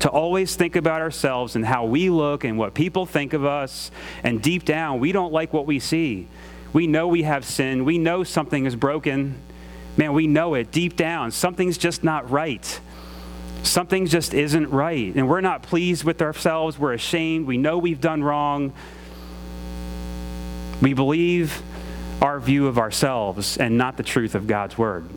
to 0.01 0.09
always 0.09 0.55
think 0.55 0.77
about 0.77 1.01
ourselves 1.01 1.57
and 1.57 1.65
how 1.65 1.85
we 1.85 2.11
look 2.11 2.45
and 2.45 2.57
what 2.59 2.75
people 2.75 3.07
think 3.07 3.33
of 3.33 3.45
us. 3.45 3.91
And 4.23 4.41
deep 4.41 4.65
down, 4.65 5.01
we 5.01 5.13
don't 5.13 5.33
like 5.33 5.53
what 5.53 5.67
we 5.67 5.81
see. 5.81 6.29
We 6.73 6.87
know 6.87 7.09
we 7.09 7.23
have 7.23 7.45
sin. 7.45 7.85
We 7.85 7.99
know 7.99 8.25
something 8.25 8.67
is 8.67 8.77
broken. 8.77 9.35
Man, 9.97 10.13
we 10.13 10.27
know 10.27 10.55
it 10.55 10.71
deep 10.71 10.97
down. 10.97 11.31
Something's 11.31 11.79
just 11.79 12.05
not 12.05 12.31
right. 12.31 12.81
Something 13.63 14.07
just 14.07 14.35
isn't 14.35 14.71
right. 14.71 15.15
And 15.15 15.29
we're 15.29 15.41
not 15.41 15.63
pleased 15.63 16.05
with 16.05 16.23
ourselves. 16.23 16.79
We're 16.79 16.93
ashamed. 16.93 17.47
We 17.47 17.59
know 17.59 17.79
we've 17.79 18.01
done 18.01 18.23
wrong. 18.23 18.73
We 20.81 20.95
believe 20.95 21.63
our 22.23 22.41
view 22.41 22.67
of 22.67 22.79
ourselves 22.79 23.57
and 23.57 23.79
not 23.79 23.97
the 23.97 24.03
truth 24.03 24.35
of 24.35 24.47
God's 24.47 24.77
word. 24.77 25.09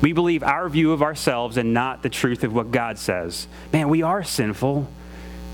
We 0.00 0.12
believe 0.12 0.42
our 0.42 0.68
view 0.68 0.92
of 0.92 1.02
ourselves 1.02 1.56
and 1.56 1.72
not 1.72 2.02
the 2.02 2.08
truth 2.08 2.42
of 2.42 2.52
what 2.52 2.72
God 2.72 2.98
says. 2.98 3.46
Man, 3.72 3.88
we 3.88 4.02
are 4.02 4.24
sinful. 4.24 4.88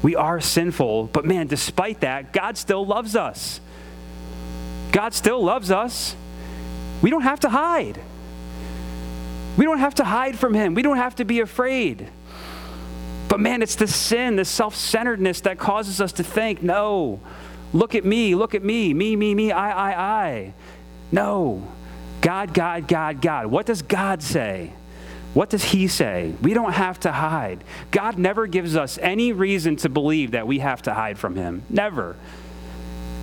We 0.02 0.16
are 0.16 0.40
sinful, 0.40 1.10
but 1.12 1.24
man, 1.24 1.48
despite 1.48 2.00
that, 2.00 2.32
God 2.32 2.56
still 2.56 2.86
loves 2.86 3.16
us. 3.16 3.60
God 4.92 5.12
still 5.12 5.42
loves 5.42 5.70
us. 5.70 6.14
We 7.02 7.10
don't 7.10 7.22
have 7.22 7.40
to 7.40 7.50
hide. 7.50 8.00
We 9.56 9.64
don't 9.64 9.80
have 9.80 9.96
to 9.96 10.04
hide 10.04 10.38
from 10.38 10.54
Him. 10.54 10.74
We 10.74 10.82
don't 10.82 10.96
have 10.96 11.16
to 11.16 11.24
be 11.24 11.40
afraid. 11.40 12.08
But 13.28 13.40
man, 13.40 13.60
it's 13.60 13.74
the 13.74 13.88
sin, 13.88 14.36
the 14.36 14.44
self 14.44 14.74
centeredness 14.74 15.42
that 15.42 15.58
causes 15.58 16.00
us 16.00 16.12
to 16.12 16.24
think, 16.24 16.62
no, 16.62 17.20
look 17.72 17.94
at 17.94 18.04
me, 18.04 18.34
look 18.34 18.54
at 18.54 18.62
me, 18.62 18.94
me, 18.94 19.16
me, 19.16 19.34
me, 19.34 19.52
I, 19.52 19.92
I, 19.92 20.28
I. 20.28 20.54
No. 21.12 21.66
God, 22.20 22.52
God, 22.52 22.88
God, 22.88 23.20
God. 23.20 23.46
What 23.46 23.66
does 23.66 23.82
God 23.82 24.22
say? 24.22 24.72
What 25.34 25.50
does 25.50 25.62
He 25.64 25.88
say? 25.88 26.34
We 26.42 26.54
don't 26.54 26.72
have 26.72 26.98
to 27.00 27.12
hide. 27.12 27.62
God 27.90 28.18
never 28.18 28.46
gives 28.46 28.76
us 28.76 28.98
any 28.98 29.32
reason 29.32 29.76
to 29.76 29.88
believe 29.88 30.32
that 30.32 30.46
we 30.46 30.58
have 30.58 30.82
to 30.82 30.94
hide 30.94 31.18
from 31.18 31.36
Him. 31.36 31.62
Never. 31.68 32.16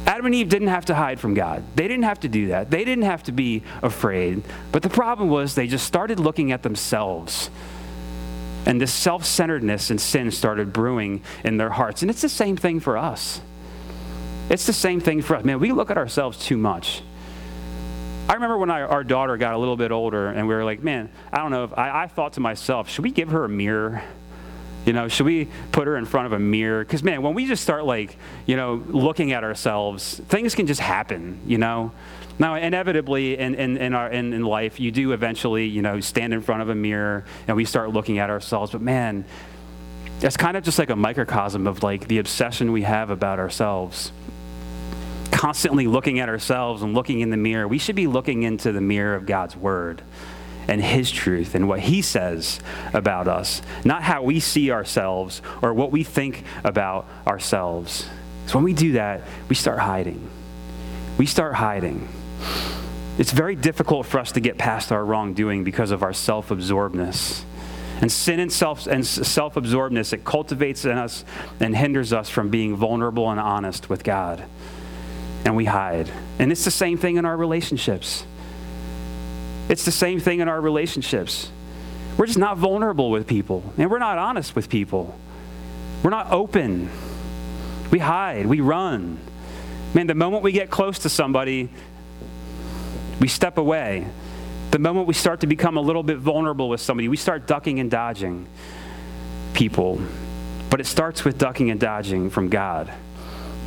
Adam 0.05 0.27
and 0.27 0.35
Eve 0.35 0.49
didn't 0.49 0.67
have 0.67 0.85
to 0.85 0.95
hide 0.95 1.19
from 1.19 1.33
God. 1.33 1.63
They 1.75 1.87
didn't 1.87 2.03
have 2.03 2.19
to 2.21 2.29
do 2.29 2.47
that. 2.47 2.69
They 2.69 2.85
didn't 2.85 3.05
have 3.05 3.23
to 3.23 3.31
be 3.31 3.63
afraid. 3.81 4.43
But 4.71 4.83
the 4.83 4.89
problem 4.89 5.29
was 5.29 5.55
they 5.55 5.67
just 5.67 5.85
started 5.85 6.19
looking 6.19 6.51
at 6.51 6.61
themselves. 6.61 7.49
And 8.67 8.79
this 8.79 8.93
self 8.93 9.25
centeredness 9.25 9.89
and 9.89 9.99
sin 9.99 10.31
started 10.31 10.71
brewing 10.71 11.23
in 11.43 11.57
their 11.57 11.71
hearts. 11.71 12.01
And 12.01 12.11
it's 12.11 12.21
the 12.21 12.29
same 12.29 12.55
thing 12.55 12.79
for 12.79 12.97
us. 12.97 13.41
It's 14.49 14.65
the 14.65 14.73
same 14.73 14.99
thing 14.99 15.21
for 15.21 15.35
us. 15.35 15.43
Man, 15.43 15.59
we 15.59 15.71
look 15.71 15.89
at 15.89 15.97
ourselves 15.97 16.37
too 16.37 16.57
much. 16.57 17.01
I 18.27 18.33
remember 18.33 18.57
when 18.57 18.71
I, 18.71 18.81
our 18.81 19.03
daughter 19.03 19.37
got 19.37 19.53
a 19.53 19.57
little 19.57 19.77
bit 19.77 19.91
older 19.91 20.27
and 20.27 20.47
we 20.47 20.55
were 20.55 20.63
like, 20.63 20.81
man, 20.83 21.09
I 21.31 21.37
don't 21.37 21.51
know 21.51 21.63
if 21.63 21.77
I, 21.77 22.03
I 22.03 22.07
thought 22.07 22.33
to 22.33 22.39
myself, 22.39 22.89
should 22.89 23.03
we 23.03 23.11
give 23.11 23.29
her 23.29 23.45
a 23.45 23.49
mirror? 23.49 24.03
You 24.85 24.93
know, 24.93 25.07
should 25.07 25.25
we 25.25 25.47
put 25.71 25.87
her 25.87 25.97
in 25.97 26.05
front 26.05 26.27
of 26.27 26.33
a 26.33 26.39
mirror? 26.39 26.83
Because, 26.83 27.03
man, 27.03 27.23
when 27.23 27.33
we 27.33 27.47
just 27.47 27.63
start, 27.63 27.85
like, 27.85 28.17
you 28.45 28.55
know, 28.55 28.83
looking 28.87 29.31
at 29.31 29.43
ourselves, 29.43 30.21
things 30.27 30.53
can 30.53 30.67
just 30.67 30.79
happen, 30.79 31.39
you 31.47 31.57
know? 31.57 31.91
Now, 32.37 32.53
inevitably 32.55 33.37
in, 33.37 33.55
in, 33.55 33.77
in, 33.77 33.93
our, 33.95 34.09
in, 34.09 34.33
in 34.33 34.43
life, 34.43 34.79
you 34.79 34.91
do 34.91 35.11
eventually, 35.11 35.65
you 35.65 35.81
know, 35.81 35.99
stand 36.01 36.33
in 36.33 36.41
front 36.41 36.61
of 36.61 36.69
a 36.69 36.75
mirror 36.75 37.25
and 37.47 37.57
we 37.57 37.65
start 37.65 37.91
looking 37.91 38.19
at 38.19 38.29
ourselves. 38.29 38.71
But, 38.71 38.81
man, 38.81 39.25
that's 40.19 40.37
kind 40.37 40.55
of 40.55 40.63
just 40.63 40.77
like 40.77 40.91
a 40.91 40.95
microcosm 40.95 41.65
of, 41.65 41.81
like, 41.81 42.07
the 42.07 42.19
obsession 42.19 42.71
we 42.71 42.83
have 42.83 43.09
about 43.09 43.39
ourselves 43.39 44.11
constantly 45.35 45.85
looking 45.85 46.19
at 46.19 46.29
ourselves 46.29 46.81
and 46.81 46.93
looking 46.93 47.19
in 47.19 47.29
the 47.29 47.37
mirror, 47.37 47.67
we 47.67 47.77
should 47.77 47.95
be 47.95 48.07
looking 48.07 48.43
into 48.43 48.71
the 48.71 48.79
mirror 48.79 49.15
of 49.15 49.25
God's 49.25 49.55
Word 49.55 50.01
and 50.69 50.81
His 50.81 51.11
truth 51.11 51.55
and 51.55 51.67
what 51.67 51.81
He 51.81 52.01
says 52.01 52.61
about 52.93 53.27
us, 53.27 53.61
not 53.83 54.01
how 54.01 54.23
we 54.23 54.39
see 54.39 54.71
ourselves 54.71 55.41
or 55.61 55.73
what 55.73 55.91
we 55.91 56.05
think 56.05 56.45
about 56.63 57.05
ourselves. 57.27 58.07
So 58.47 58.55
when 58.55 58.63
we 58.63 58.73
do 58.73 58.93
that, 58.93 59.23
we 59.49 59.55
start 59.55 59.79
hiding. 59.79 60.25
We 61.17 61.25
start 61.25 61.55
hiding. 61.55 62.07
It's 63.17 63.31
very 63.31 63.55
difficult 63.55 64.05
for 64.05 64.19
us 64.19 64.31
to 64.33 64.39
get 64.39 64.57
past 64.57 64.93
our 64.93 65.03
wrongdoing 65.03 65.65
because 65.65 65.91
of 65.91 66.01
our 66.01 66.13
self 66.13 66.49
absorbedness. 66.49 67.43
And 67.99 68.09
sin 68.09 68.39
and 68.39 68.51
self 68.51 68.87
and 68.87 69.05
self-absorbedness 69.05 70.13
it 70.13 70.23
cultivates 70.23 70.85
in 70.85 70.97
us 70.97 71.25
and 71.59 71.75
hinders 71.75 72.13
us 72.13 72.29
from 72.29 72.49
being 72.49 72.75
vulnerable 72.75 73.29
and 73.29 73.39
honest 73.39 73.89
with 73.89 74.03
God. 74.03 74.45
And 75.45 75.55
we 75.55 75.65
hide. 75.65 76.11
And 76.39 76.51
it's 76.51 76.65
the 76.65 76.71
same 76.71 76.97
thing 76.97 77.17
in 77.17 77.25
our 77.25 77.37
relationships. 77.37 78.25
It's 79.69 79.85
the 79.85 79.91
same 79.91 80.19
thing 80.19 80.41
in 80.41 80.47
our 80.47 80.59
relationships. 80.59 81.49
We're 82.17 82.27
just 82.27 82.39
not 82.39 82.57
vulnerable 82.57 83.09
with 83.11 83.27
people, 83.27 83.63
and 83.77 83.89
we're 83.89 83.99
not 83.99 84.17
honest 84.17 84.55
with 84.55 84.69
people. 84.69 85.17
We're 86.03 86.11
not 86.11 86.31
open. 86.31 86.89
We 87.91 87.99
hide, 87.99 88.45
we 88.45 88.61
run. 88.61 89.19
Man, 89.93 90.07
the 90.07 90.15
moment 90.15 90.43
we 90.43 90.51
get 90.51 90.69
close 90.69 90.99
to 90.99 91.09
somebody, 91.09 91.69
we 93.19 93.27
step 93.27 93.57
away. 93.57 94.07
The 94.71 94.79
moment 94.79 95.07
we 95.07 95.13
start 95.13 95.41
to 95.41 95.47
become 95.47 95.77
a 95.77 95.81
little 95.81 96.03
bit 96.03 96.17
vulnerable 96.17 96.69
with 96.69 96.81
somebody, 96.81 97.07
we 97.07 97.17
start 97.17 97.47
ducking 97.47 97.79
and 97.79 97.89
dodging 97.89 98.47
people. 99.53 100.01
But 100.69 100.79
it 100.79 100.85
starts 100.85 101.23
with 101.23 101.37
ducking 101.37 101.71
and 101.71 101.79
dodging 101.79 102.29
from 102.29 102.49
God. 102.49 102.91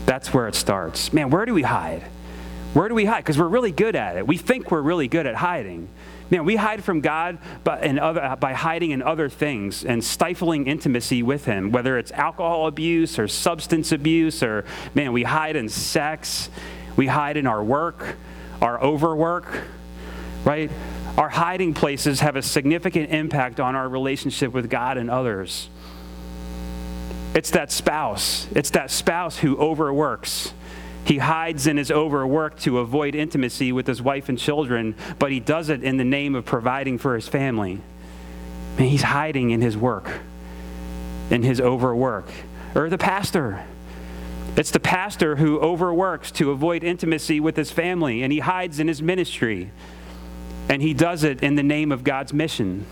That's 0.09 0.33
where 0.33 0.49
it 0.49 0.55
starts. 0.55 1.12
Man, 1.12 1.29
where 1.29 1.44
do 1.44 1.53
we 1.53 1.61
hide? 1.61 2.03
Where 2.73 2.88
do 2.88 2.94
we 2.94 3.05
hide? 3.05 3.18
Because 3.18 3.37
we're 3.37 3.47
really 3.47 3.73
good 3.73 3.94
at 3.94 4.16
it. 4.16 4.27
We 4.27 4.38
think 4.38 4.71
we're 4.71 4.81
really 4.81 5.07
good 5.07 5.27
at 5.27 5.35
hiding. 5.35 5.87
Man, 6.31 6.47
we 6.47 6.57
hide 6.57 6.83
from 6.83 7.03
God 7.03 7.37
by, 7.62 7.81
and 7.81 8.01
other, 8.01 8.25
uh, 8.25 8.37
by 8.37 8.55
hiding 8.55 8.92
in 8.92 9.03
other 9.03 9.29
things 9.29 9.85
and 9.85 10.03
stifling 10.03 10.66
intimacy 10.66 11.23
with 11.23 11.44
Him, 11.44 11.73
whether 11.73 11.99
it's 11.99 12.11
alcohol 12.12 12.68
abuse 12.68 13.18
or 13.18 13.29
substance 13.29 13.92
abuse, 13.92 14.42
or, 14.42 14.64
man, 14.94 15.12
we 15.12 15.25
hide 15.25 15.57
in 15.57 15.68
sex, 15.68 16.49
we 16.97 17.07
hide 17.07 17.37
in 17.37 17.47
our 17.47 17.62
work, 17.62 18.16
our 18.62 18.83
overwork, 18.83 19.47
right? 20.42 20.71
Our 21.18 21.29
hiding 21.29 21.75
places 21.75 22.21
have 22.21 22.35
a 22.35 22.42
significant 22.42 23.11
impact 23.11 23.61
on 23.61 23.77
our 23.77 23.87
relationship 23.90 24.55
with 24.55 24.71
God 24.71 24.97
and 24.97 25.11
others. 25.11 25.68
It's 27.38 27.53
that 27.53 27.70
spouse. 27.70 28.48
It's 28.53 28.70
that 28.70 28.90
spouse 28.90 29.38
who 29.38 29.57
overworks 29.59 30.53
he 31.05 31.18
hides 31.18 31.68
in 31.68 31.77
his 31.77 31.90
overwork 31.90 32.59
to 32.61 32.81
avoid 32.81 33.14
intimacy 33.14 33.70
with 33.70 33.87
his 33.87 34.03
wife 34.03 34.29
and 34.29 34.37
children, 34.37 34.96
but 35.20 35.31
he 35.31 35.40
does 35.40 35.68
it 35.70 35.83
in 35.83 35.96
the 35.98 36.05
name 36.05 36.35
of 36.35 36.44
providing 36.44 36.98
for 36.98 37.14
his 37.14 37.27
family. 37.27 37.81
Man, 38.77 38.88
he's 38.88 39.03
hiding 39.03 39.51
in 39.51 39.62
his 39.62 39.74
work, 39.74 40.11
in 41.31 41.44
his 41.44 41.62
overwork. 41.62 42.27
Or 42.74 42.90
the 42.90 42.98
pastor. 42.98 43.64
It's 44.57 44.70
the 44.72 44.81
pastor 44.81 45.37
who 45.37 45.61
overworks 45.61 46.31
to 46.33 46.51
avoid 46.51 46.85
intimacy 46.85 47.40
with 47.40 47.57
his 47.57 47.70
family, 47.70 48.22
and 48.22 48.31
he 48.31 48.40
hides 48.40 48.79
in 48.79 48.87
his 48.88 49.01
ministry. 49.01 49.70
And 50.68 50.83
he 50.83 50.92
does 50.92 51.24
it 51.24 51.42
in 51.42 51.55
the 51.55 51.62
name 51.62 51.90
of 51.90 52.05
God's 52.05 52.35
mission 52.35 52.85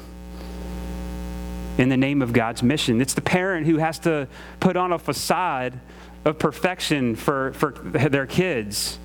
in 1.79 1.89
the 1.89 1.97
name 1.97 2.23
of 2.23 2.33
God's 2.33 2.63
mission. 2.63 3.01
It's 3.01 3.15
the 3.15 3.21
parent 3.21 3.67
who 3.67 3.79
has 3.79 3.99
to 4.01 4.29
put 4.61 4.77
on 4.77 4.93
a 4.93 4.99
facade 4.99 5.79
of 6.25 6.39
perfection 6.39 7.15
for, 7.15 7.53
for 7.53 7.73
their 7.73 8.27
kids, 8.27 8.99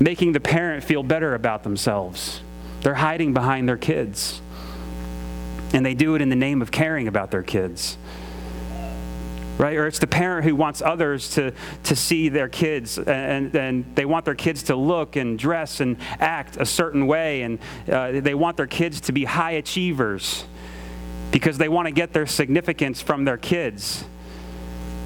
making 0.00 0.32
the 0.32 0.40
parent 0.40 0.84
feel 0.84 1.02
better 1.02 1.34
about 1.34 1.62
themselves. 1.62 2.40
They're 2.80 2.94
hiding 2.94 3.34
behind 3.34 3.68
their 3.68 3.76
kids. 3.76 4.40
And 5.72 5.84
they 5.84 5.94
do 5.94 6.14
it 6.14 6.22
in 6.22 6.28
the 6.28 6.36
name 6.36 6.62
of 6.62 6.70
caring 6.70 7.08
about 7.08 7.30
their 7.30 7.42
kids. 7.42 7.98
Right? 9.58 9.76
Or 9.76 9.86
it's 9.86 9.98
the 9.98 10.06
parent 10.06 10.44
who 10.44 10.56
wants 10.56 10.82
others 10.82 11.30
to, 11.30 11.52
to 11.84 11.96
see 11.96 12.28
their 12.28 12.48
kids 12.48 12.98
and, 12.98 13.54
and 13.54 13.84
they 13.94 14.04
want 14.04 14.24
their 14.24 14.34
kids 14.34 14.64
to 14.64 14.76
look 14.76 15.16
and 15.16 15.38
dress 15.38 15.80
and 15.80 15.96
act 16.18 16.56
a 16.56 16.66
certain 16.66 17.06
way. 17.06 17.42
And 17.42 17.58
uh, 17.90 18.20
they 18.20 18.34
want 18.34 18.56
their 18.56 18.66
kids 18.66 19.00
to 19.02 19.12
be 19.12 19.24
high 19.24 19.52
achievers 19.52 20.44
because 21.34 21.58
they 21.58 21.68
want 21.68 21.88
to 21.88 21.90
get 21.90 22.12
their 22.12 22.26
significance 22.26 23.02
from 23.02 23.24
their 23.24 23.36
kids. 23.36 24.04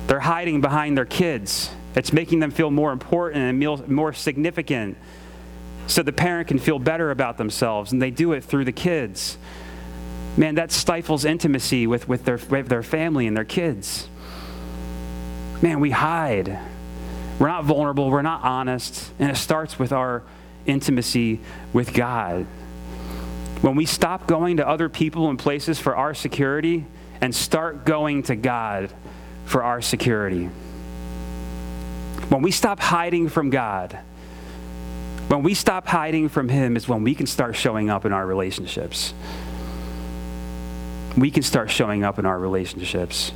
They're 0.09 0.21
hiding 0.21 0.61
behind 0.61 0.95
their 0.95 1.07
kids. 1.07 1.71
It's 1.97 2.13
making 2.13 2.41
them 2.41 2.51
feel 2.51 2.71
more 2.71 2.93
important 2.93 3.63
and 3.63 3.89
more 3.89 4.13
significant 4.13 4.99
so 5.87 6.03
the 6.03 6.13
parent 6.13 6.49
can 6.49 6.59
feel 6.59 6.79
better 6.79 7.11
about 7.11 7.39
themselves, 7.39 7.93
and 7.93 8.03
they 8.03 8.11
do 8.11 8.33
it 8.33 8.45
through 8.45 8.67
the 8.67 8.73
kids. 8.73 9.39
Man, 10.37 10.57
that 10.57 10.71
stifles 10.71 11.25
intimacy 11.25 11.87
with, 11.87 12.07
with, 12.11 12.27
their, 12.27 12.39
with 12.51 12.69
their 12.69 12.83
family 12.83 13.27
and 13.27 13.35
their 13.35 13.47
kids. 13.47 14.07
Man, 15.63 15.81
we 15.81 15.93
hide. 15.93 16.59
We're 17.39 17.49
not 17.49 17.65
vulnerable, 17.65 18.11
we're 18.11 18.21
not 18.21 18.45
honest, 18.45 19.13
and 19.19 19.31
it 19.31 19.37
starts 19.39 19.79
with 19.79 19.93
our 19.93 20.25
intimacy 20.67 21.41
with 21.73 21.95
God. 21.95 22.47
When 23.61 23.75
we 23.75 23.87
stop 23.87 24.27
going 24.27 24.59
to 24.59 24.69
other 24.69 24.89
people 24.89 25.31
and 25.31 25.39
places 25.39 25.81
for 25.81 25.97
our 25.97 26.15
security 26.15 26.87
and 27.21 27.35
start 27.35 27.85
going 27.85 28.23
to 28.25 28.37
God 28.37 28.93
for 29.47 29.65
our 29.65 29.83
security. 29.83 30.45
When 32.29 32.43
we 32.43 32.53
stop 32.53 32.79
hiding 32.79 33.29
from 33.29 33.51
God, 33.51 33.99
when 35.29 35.43
we 35.43 35.55
stop 35.55 35.87
hiding 35.87 36.29
from 36.29 36.49
Him, 36.49 36.77
is 36.77 36.89
when 36.89 37.03
we 37.03 37.15
can 37.15 37.27
start 37.27 37.57
showing 37.57 37.91
up 37.91 38.05
in 38.05 38.13
our 38.13 38.27
relationships. 38.27 39.13
We 41.17 41.31
can 41.31 41.43
start 41.43 41.71
showing 41.71 42.05
up 42.05 42.19
in 42.19 42.27
our 42.27 42.39
relationships. 42.39 43.33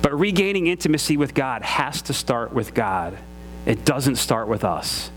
But 0.00 0.18
regaining 0.18 0.68
intimacy 0.68 1.16
with 1.16 1.34
God 1.34 1.62
has 1.62 2.00
to 2.02 2.14
start 2.14 2.52
with 2.52 2.72
God. 2.72 3.18
It 3.66 3.84
doesn't 3.84 4.16
start 4.16 4.48
with 4.48 4.64
us 4.64 5.10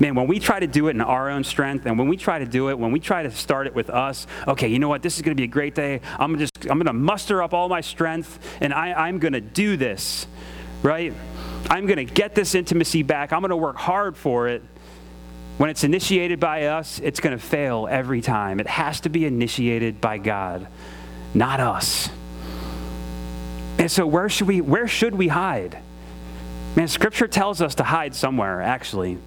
man, 0.00 0.14
when 0.14 0.26
we 0.26 0.38
try 0.38 0.58
to 0.60 0.66
do 0.66 0.88
it 0.88 0.90
in 0.92 1.00
our 1.00 1.30
own 1.30 1.44
strength, 1.44 1.86
and 1.86 1.98
when 1.98 2.08
we 2.08 2.16
try 2.16 2.38
to 2.38 2.46
do 2.46 2.70
it, 2.70 2.78
when 2.78 2.92
we 2.92 3.00
try 3.00 3.22
to 3.22 3.30
start 3.30 3.66
it 3.66 3.74
with 3.74 3.90
us, 3.90 4.26
okay, 4.48 4.68
you 4.68 4.78
know 4.78 4.88
what, 4.88 5.02
this 5.02 5.16
is 5.16 5.22
going 5.22 5.36
to 5.36 5.40
be 5.40 5.44
a 5.44 5.48
great 5.48 5.74
day. 5.74 6.00
I'm 6.18 6.38
just, 6.38 6.52
I'm 6.62 6.78
going 6.78 6.86
to 6.86 6.92
muster 6.92 7.42
up 7.42 7.54
all 7.54 7.68
my 7.68 7.80
strength, 7.80 8.38
and 8.60 8.72
I, 8.72 8.92
I'm 8.92 9.18
going 9.18 9.34
to 9.34 9.40
do 9.40 9.76
this, 9.76 10.26
right? 10.82 11.12
I'm 11.70 11.86
going 11.86 12.04
to 12.04 12.12
get 12.12 12.34
this 12.34 12.54
intimacy 12.54 13.02
back. 13.02 13.32
I'm 13.32 13.40
going 13.40 13.50
to 13.50 13.56
work 13.56 13.76
hard 13.76 14.16
for 14.16 14.48
it. 14.48 14.62
When 15.58 15.70
it's 15.70 15.84
initiated 15.84 16.40
by 16.40 16.66
us, 16.66 16.98
it's 16.98 17.20
going 17.20 17.36
to 17.36 17.42
fail 17.42 17.86
every 17.88 18.20
time. 18.20 18.58
It 18.58 18.66
has 18.66 19.00
to 19.02 19.08
be 19.08 19.26
initiated 19.26 20.00
by 20.00 20.18
God, 20.18 20.66
not 21.34 21.60
us. 21.60 22.08
And 23.78 23.90
so 23.90 24.06
where 24.06 24.28
should 24.28 24.48
we 24.48 24.60
where 24.60 24.88
should 24.88 25.14
we 25.14 25.28
hide? 25.28 25.78
Man, 26.74 26.88
scripture 26.88 27.28
tells 27.28 27.60
us 27.60 27.74
to 27.76 27.84
hide 27.84 28.14
somewhere, 28.14 28.62
actually. 28.62 29.18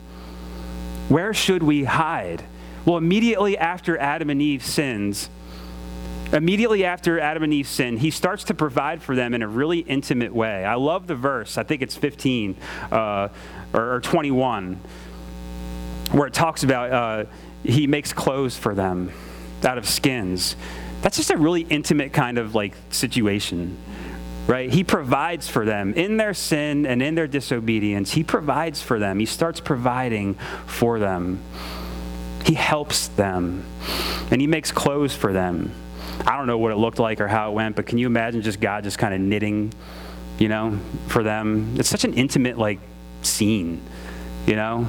Where 1.10 1.34
should 1.34 1.62
we 1.62 1.84
hide? 1.84 2.44
Well, 2.86 2.98
immediately 2.98 3.58
after 3.58 3.98
Adam 3.98 4.30
and 4.30 4.42
Eve 4.42 4.66
sins, 4.66 5.30
immediately 6.34 6.84
after 6.84 7.20
Adam 7.20 7.44
and 7.44 7.54
Eve 7.54 7.68
sin, 7.68 7.98
he 7.98 8.10
starts 8.12 8.44
to 8.46 8.54
provide 8.54 9.04
for 9.04 9.16
them 9.16 9.34
in 9.34 9.42
a 9.42 9.48
really 9.48 9.80
intimate 9.80 10.34
way. 10.34 10.66
I 10.66 10.76
love 10.76 11.08
the 11.08 11.16
verse, 11.16 11.58
I 11.58 11.64
think 11.64 11.82
it's 11.82 11.96
15 11.96 12.56
uh, 12.92 13.30
or, 13.74 13.96
or, 13.96 14.02
21, 14.02 14.80
where 16.12 16.28
it 16.28 16.34
talks 16.34 16.64
about 16.64 16.92
uh, 16.92 17.26
he 17.64 17.88
makes 17.88 18.12
clothes 18.14 18.58
for 18.58 18.74
them 18.74 19.12
out 19.64 19.78
of 19.78 19.88
skins. 19.88 20.56
That's 21.02 21.18
just 21.18 21.30
a 21.30 21.38
really 21.38 21.62
intimate 21.62 22.14
kind 22.14 22.38
of 22.38 22.56
like 22.56 22.74
situation, 22.90 23.78
right? 24.48 24.72
He 24.72 24.84
provides 24.84 25.48
for 25.48 25.66
them 25.66 25.94
in 25.94 26.18
their 26.18 26.34
sin 26.34 26.86
and 26.86 27.02
in 27.02 27.16
their 27.16 27.28
disobedience. 27.28 28.12
He 28.12 28.24
provides 28.24 28.82
for 28.82 29.00
them. 29.00 29.20
He 29.20 29.26
starts 29.26 29.60
providing 29.60 30.36
for 30.66 31.00
them. 31.00 31.42
He 32.46 32.54
helps 32.54 33.08
them 33.08 33.66
and 34.30 34.40
he 34.40 34.48
makes 34.48 34.72
clothes 34.72 35.16
for 35.16 35.34
them. 35.34 35.72
I 36.26 36.38
don't 36.38 36.48
know 36.48 36.58
what 36.58 36.72
it 36.72 36.78
looked 36.78 37.00
like 37.00 37.20
or 37.22 37.28
how 37.28 37.52
it 37.52 37.54
went, 37.54 37.76
but 37.76 37.86
can 37.86 37.98
you 37.98 38.08
imagine 38.08 38.42
just 38.42 38.60
God 38.60 38.84
just 38.84 38.98
kind 38.98 39.14
of 39.14 39.20
knitting, 39.20 39.74
you 40.40 40.48
know, 40.48 40.80
for 41.08 41.24
them? 41.24 41.76
It's 41.78 41.90
such 41.90 42.04
an 42.04 42.14
intimate, 42.14 42.58
like, 42.58 42.80
scene, 43.22 43.82
you 44.48 44.56
know? 44.56 44.88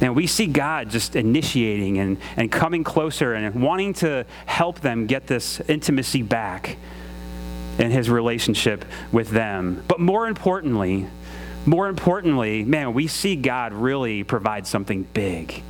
And 0.00 0.16
we 0.16 0.26
see 0.26 0.46
God 0.46 0.90
just 0.90 1.14
initiating 1.14 1.98
and, 1.98 2.18
and 2.36 2.50
coming 2.50 2.84
closer 2.84 3.34
and 3.34 3.62
wanting 3.62 3.92
to 3.94 4.24
help 4.46 4.80
them 4.80 5.06
get 5.06 5.26
this 5.26 5.60
intimacy 5.68 6.22
back 6.22 6.76
in 7.80 7.90
his 7.90 8.08
relationship 8.08 8.84
with 9.10 9.30
them. 9.30 9.82
But 9.88 9.98
more 9.98 10.28
importantly, 10.28 11.08
more 11.66 11.88
importantly, 11.88 12.62
man, 12.62 12.94
we 12.94 13.08
see 13.08 13.34
God 13.34 13.72
really 13.72 14.22
provide 14.22 14.66
something 14.66 15.02
big 15.12 15.62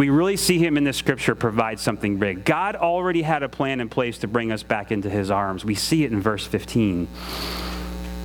we 0.00 0.08
really 0.08 0.38
see 0.38 0.56
him 0.56 0.78
in 0.78 0.84
the 0.84 0.94
scripture 0.94 1.34
provide 1.34 1.78
something 1.78 2.16
big. 2.16 2.46
God 2.46 2.74
already 2.74 3.20
had 3.20 3.42
a 3.42 3.50
plan 3.50 3.80
in 3.80 3.90
place 3.90 4.16
to 4.20 4.28
bring 4.28 4.50
us 4.50 4.62
back 4.62 4.90
into 4.90 5.10
his 5.10 5.30
arms. 5.30 5.62
We 5.62 5.74
see 5.74 6.04
it 6.04 6.10
in 6.10 6.22
verse 6.22 6.46
15, 6.46 7.06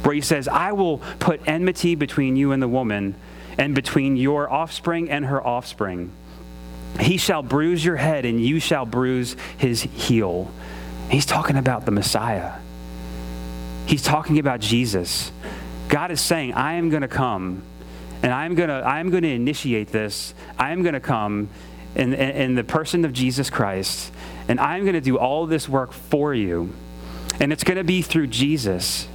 where 0.04 0.16
he 0.16 0.22
says, 0.22 0.48
I 0.48 0.72
will 0.72 1.00
put 1.20 1.42
enmity 1.46 1.96
between 1.96 2.38
you 2.38 2.54
and 2.54 2.64
the 2.64 2.70
woman, 2.70 3.16
and 3.58 3.76
between 3.76 4.16
your 4.16 4.50
offspring 4.50 5.10
and 5.10 5.26
her 5.26 5.46
offspring. 5.46 6.14
He 7.02 7.18
shall 7.18 7.44
bruise 7.44 7.84
your 7.84 7.98
head, 7.98 8.24
and 8.24 8.40
you 8.40 8.62
shall 8.62 8.86
bruise 8.86 9.36
his 9.58 9.82
heel. 9.82 10.50
He's 11.10 11.26
talking 11.26 11.58
about 11.58 11.86
the 11.86 11.92
Messiah. 11.92 12.54
He's 13.86 14.04
talking 14.04 14.40
about 14.40 14.60
Jesus. 14.60 15.32
God 15.90 16.12
is 16.12 16.20
saying, 16.20 16.54
I 16.54 16.74
am 16.74 16.90
going 16.90 17.04
to 17.04 17.08
come 17.08 17.62
and 18.26 18.34
I'm 18.34 18.56
going 18.56 18.70
to 18.70 18.76
I'm 18.76 19.12
going 19.12 19.22
to 19.22 19.30
initiate 19.30 19.90
this. 19.90 20.34
I'm 20.58 20.82
going 20.82 20.94
to 20.96 21.00
come 21.00 21.48
in, 21.94 22.12
in, 22.14 22.30
in 22.36 22.56
the 22.56 22.64
person 22.64 23.06
of 23.06 23.14
Jesus 23.14 23.52
Christ, 23.52 24.12
and 24.48 24.60
I'm 24.60 24.82
going 24.82 24.96
to 24.96 25.02
do 25.02 25.20
all 25.20 25.46
this 25.46 25.70
work 25.70 25.94
for 25.94 26.34
you. 26.34 26.74
And 27.40 27.54
it's 27.54 27.64
going 27.64 27.78
to 27.78 27.84
be 27.84 28.02
through 28.02 28.28
Jesus. 28.28 29.08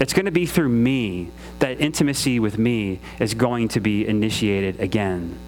It's 0.00 0.12
going 0.12 0.24
to 0.24 0.32
be 0.32 0.46
through 0.46 0.70
me 0.70 1.30
that 1.60 1.80
intimacy 1.80 2.40
with 2.40 2.58
me 2.58 2.98
is 3.20 3.34
going 3.34 3.68
to 3.68 3.80
be 3.80 4.04
initiated 4.04 4.80
again. 4.80 5.38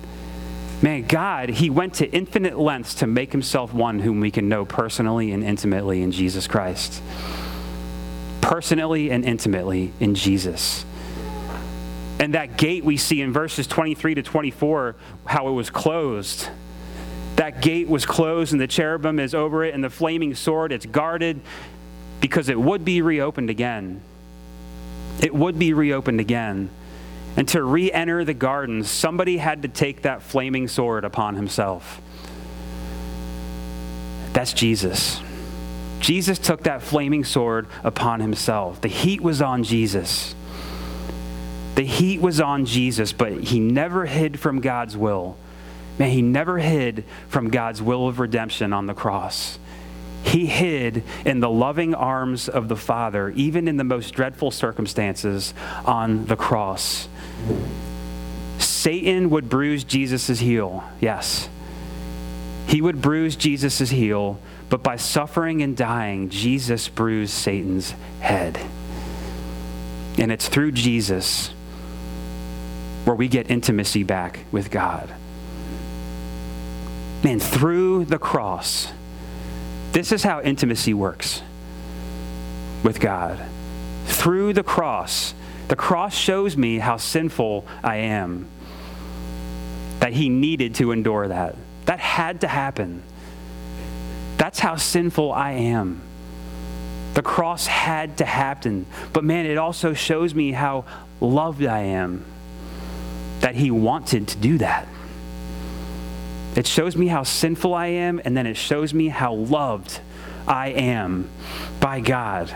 Man, 0.82 1.06
God, 1.06 1.48
He 1.48 1.70
went 1.70 1.94
to 1.94 2.10
infinite 2.10 2.58
lengths 2.58 2.94
to 2.96 3.06
make 3.06 3.30
Himself 3.30 3.72
one 3.72 4.00
whom 4.00 4.18
we 4.18 4.32
can 4.32 4.48
know 4.48 4.64
personally 4.64 5.30
and 5.30 5.44
intimately 5.44 6.02
in 6.02 6.10
Jesus 6.10 6.48
Christ. 6.48 7.00
Personally 8.40 9.12
and 9.12 9.24
intimately 9.24 9.92
in 10.00 10.16
Jesus. 10.16 10.84
And 12.18 12.34
that 12.34 12.56
gate 12.56 12.84
we 12.84 12.96
see 12.96 13.20
in 13.20 13.32
verses 13.32 13.68
23 13.68 14.16
to 14.16 14.22
24, 14.22 14.96
how 15.24 15.48
it 15.48 15.52
was 15.52 15.70
closed. 15.70 16.48
That 17.36 17.62
gate 17.62 17.88
was 17.88 18.04
closed, 18.04 18.52
and 18.52 18.60
the 18.60 18.66
cherubim 18.66 19.20
is 19.20 19.34
over 19.34 19.64
it, 19.64 19.74
and 19.74 19.82
the 19.82 19.90
flaming 19.90 20.34
sword, 20.34 20.72
it's 20.72 20.86
guarded 20.86 21.40
because 22.20 22.48
it 22.48 22.58
would 22.58 22.84
be 22.84 23.02
reopened 23.02 23.50
again. 23.50 24.00
It 25.20 25.34
would 25.34 25.58
be 25.58 25.72
reopened 25.72 26.20
again. 26.20 26.70
And 27.36 27.48
to 27.48 27.62
re 27.62 27.90
enter 27.90 28.24
the 28.24 28.34
gardens, 28.34 28.90
somebody 28.90 29.38
had 29.38 29.62
to 29.62 29.68
take 29.68 30.02
that 30.02 30.22
flaming 30.22 30.68
sword 30.68 31.04
upon 31.04 31.34
himself. 31.34 32.00
That's 34.32 34.52
Jesus. 34.52 35.20
Jesus 36.00 36.38
took 36.38 36.64
that 36.64 36.82
flaming 36.82 37.24
sword 37.24 37.68
upon 37.84 38.20
himself. 38.20 38.80
The 38.80 38.88
heat 38.88 39.20
was 39.20 39.40
on 39.40 39.62
Jesus. 39.62 40.34
The 41.74 41.84
heat 41.84 42.20
was 42.20 42.40
on 42.40 42.66
Jesus, 42.66 43.12
but 43.12 43.32
he 43.32 43.60
never 43.60 44.04
hid 44.04 44.38
from 44.38 44.60
God's 44.60 44.96
will. 44.96 45.36
Man, 45.98 46.10
he 46.10 46.20
never 46.20 46.58
hid 46.58 47.04
from 47.28 47.50
God's 47.50 47.80
will 47.80 48.08
of 48.08 48.18
redemption 48.18 48.72
on 48.72 48.86
the 48.86 48.94
cross. 48.94 49.58
He 50.24 50.46
hid 50.46 51.02
in 51.24 51.40
the 51.40 51.50
loving 51.50 51.94
arms 51.94 52.48
of 52.48 52.68
the 52.68 52.76
Father, 52.76 53.30
even 53.30 53.68
in 53.68 53.76
the 53.76 53.84
most 53.84 54.12
dreadful 54.12 54.50
circumstances 54.50 55.54
on 55.84 56.26
the 56.26 56.36
cross. 56.36 57.08
Satan 58.58 59.30
would 59.30 59.48
bruise 59.48 59.84
Jesus' 59.84 60.40
heel, 60.40 60.84
yes. 61.00 61.48
He 62.66 62.80
would 62.80 63.02
bruise 63.02 63.36
Jesus' 63.36 63.90
heel, 63.90 64.38
but 64.68 64.82
by 64.82 64.96
suffering 64.96 65.62
and 65.62 65.76
dying, 65.76 66.30
Jesus 66.30 66.88
bruised 66.88 67.32
Satan's 67.32 67.94
head. 68.20 68.58
And 70.18 70.32
it's 70.32 70.48
through 70.48 70.72
Jesus 70.72 71.52
where 73.04 73.16
we 73.16 73.28
get 73.28 73.50
intimacy 73.50 74.02
back 74.02 74.40
with 74.52 74.70
God. 74.70 75.12
Man, 77.24 77.38
through 77.38 78.06
the 78.06 78.18
cross, 78.18 78.88
this 79.92 80.12
is 80.12 80.22
how 80.22 80.40
intimacy 80.40 80.94
works 80.94 81.42
with 82.82 83.00
God. 83.00 83.38
Through 84.06 84.54
the 84.54 84.62
cross, 84.62 85.34
the 85.72 85.76
cross 85.76 86.14
shows 86.14 86.54
me 86.54 86.78
how 86.78 86.98
sinful 86.98 87.64
I 87.82 87.96
am. 87.96 88.46
That 90.00 90.12
he 90.12 90.28
needed 90.28 90.74
to 90.74 90.92
endure 90.92 91.28
that. 91.28 91.56
That 91.86 91.98
had 91.98 92.42
to 92.42 92.46
happen. 92.46 93.02
That's 94.36 94.58
how 94.58 94.76
sinful 94.76 95.32
I 95.32 95.52
am. 95.52 96.02
The 97.14 97.22
cross 97.22 97.66
had 97.66 98.18
to 98.18 98.26
happen. 98.26 98.84
But 99.14 99.24
man, 99.24 99.46
it 99.46 99.56
also 99.56 99.94
shows 99.94 100.34
me 100.34 100.52
how 100.52 100.84
loved 101.22 101.64
I 101.64 101.84
am 101.84 102.26
that 103.40 103.54
he 103.54 103.70
wanted 103.70 104.28
to 104.28 104.36
do 104.36 104.58
that. 104.58 104.86
It 106.54 106.66
shows 106.66 106.98
me 106.98 107.06
how 107.06 107.22
sinful 107.22 107.72
I 107.72 107.86
am, 107.86 108.20
and 108.26 108.36
then 108.36 108.46
it 108.46 108.58
shows 108.58 108.92
me 108.92 109.08
how 109.08 109.32
loved 109.32 110.00
I 110.46 110.68
am 110.68 111.30
by 111.80 112.00
God. 112.00 112.54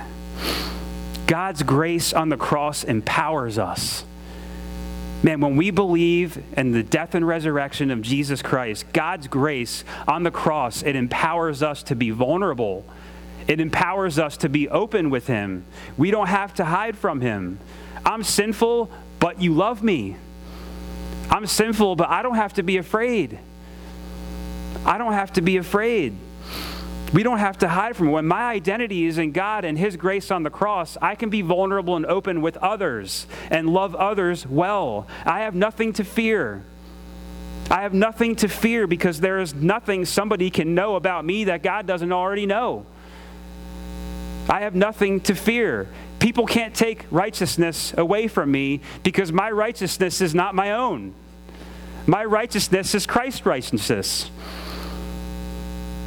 God's 1.26 1.62
grace 1.62 2.12
on 2.12 2.28
the 2.28 2.36
cross 2.36 2.84
empowers 2.84 3.58
us. 3.58 4.04
Man, 5.22 5.40
when 5.40 5.56
we 5.56 5.70
believe 5.70 6.40
in 6.56 6.72
the 6.72 6.82
death 6.82 7.14
and 7.14 7.26
resurrection 7.26 7.90
of 7.90 8.02
Jesus 8.02 8.42
Christ, 8.42 8.84
God's 8.92 9.26
grace 9.26 9.82
on 10.06 10.22
the 10.22 10.30
cross, 10.30 10.82
it 10.82 10.94
empowers 10.94 11.62
us 11.62 11.82
to 11.84 11.96
be 11.96 12.10
vulnerable. 12.10 12.84
It 13.48 13.60
empowers 13.60 14.18
us 14.18 14.36
to 14.38 14.48
be 14.48 14.68
open 14.68 15.10
with 15.10 15.26
Him. 15.26 15.64
We 15.96 16.10
don't 16.10 16.28
have 16.28 16.54
to 16.54 16.64
hide 16.64 16.96
from 16.98 17.20
Him. 17.20 17.58
I'm 18.04 18.22
sinful, 18.22 18.90
but 19.18 19.40
you 19.40 19.54
love 19.54 19.82
me. 19.82 20.16
I'm 21.30 21.46
sinful, 21.46 21.96
but 21.96 22.08
I 22.08 22.22
don't 22.22 22.36
have 22.36 22.54
to 22.54 22.62
be 22.62 22.76
afraid. 22.76 23.38
I 24.84 24.98
don't 24.98 25.14
have 25.14 25.32
to 25.32 25.42
be 25.42 25.56
afraid. 25.56 26.16
We 27.16 27.22
don't 27.22 27.38
have 27.38 27.56
to 27.60 27.68
hide 27.68 27.96
from 27.96 28.08
it. 28.08 28.10
When 28.10 28.26
my 28.26 28.50
identity 28.50 29.06
is 29.06 29.16
in 29.16 29.32
God 29.32 29.64
and 29.64 29.78
His 29.78 29.96
grace 29.96 30.30
on 30.30 30.42
the 30.42 30.50
cross, 30.50 30.98
I 31.00 31.14
can 31.14 31.30
be 31.30 31.40
vulnerable 31.40 31.96
and 31.96 32.04
open 32.04 32.42
with 32.42 32.58
others 32.58 33.26
and 33.50 33.70
love 33.70 33.94
others 33.94 34.46
well. 34.46 35.06
I 35.24 35.40
have 35.40 35.54
nothing 35.54 35.94
to 35.94 36.04
fear. 36.04 36.62
I 37.70 37.80
have 37.80 37.94
nothing 37.94 38.36
to 38.36 38.48
fear 38.48 38.86
because 38.86 39.18
there 39.18 39.38
is 39.38 39.54
nothing 39.54 40.04
somebody 40.04 40.50
can 40.50 40.74
know 40.74 40.94
about 40.94 41.24
me 41.24 41.44
that 41.44 41.62
God 41.62 41.86
doesn't 41.86 42.12
already 42.12 42.44
know. 42.44 42.84
I 44.50 44.60
have 44.60 44.74
nothing 44.74 45.22
to 45.22 45.34
fear. 45.34 45.88
People 46.18 46.44
can't 46.44 46.74
take 46.74 47.06
righteousness 47.10 47.94
away 47.96 48.28
from 48.28 48.50
me 48.50 48.82
because 49.02 49.32
my 49.32 49.50
righteousness 49.50 50.20
is 50.20 50.34
not 50.34 50.54
my 50.54 50.72
own. 50.72 51.14
My 52.06 52.26
righteousness 52.26 52.94
is 52.94 53.06
Christ's 53.06 53.46
righteousness. 53.46 54.30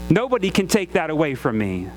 Nobody 0.10 0.50
can 0.50 0.68
take 0.68 0.94
that 0.94 1.10
away 1.10 1.36
from 1.36 1.58
me. 1.58 1.90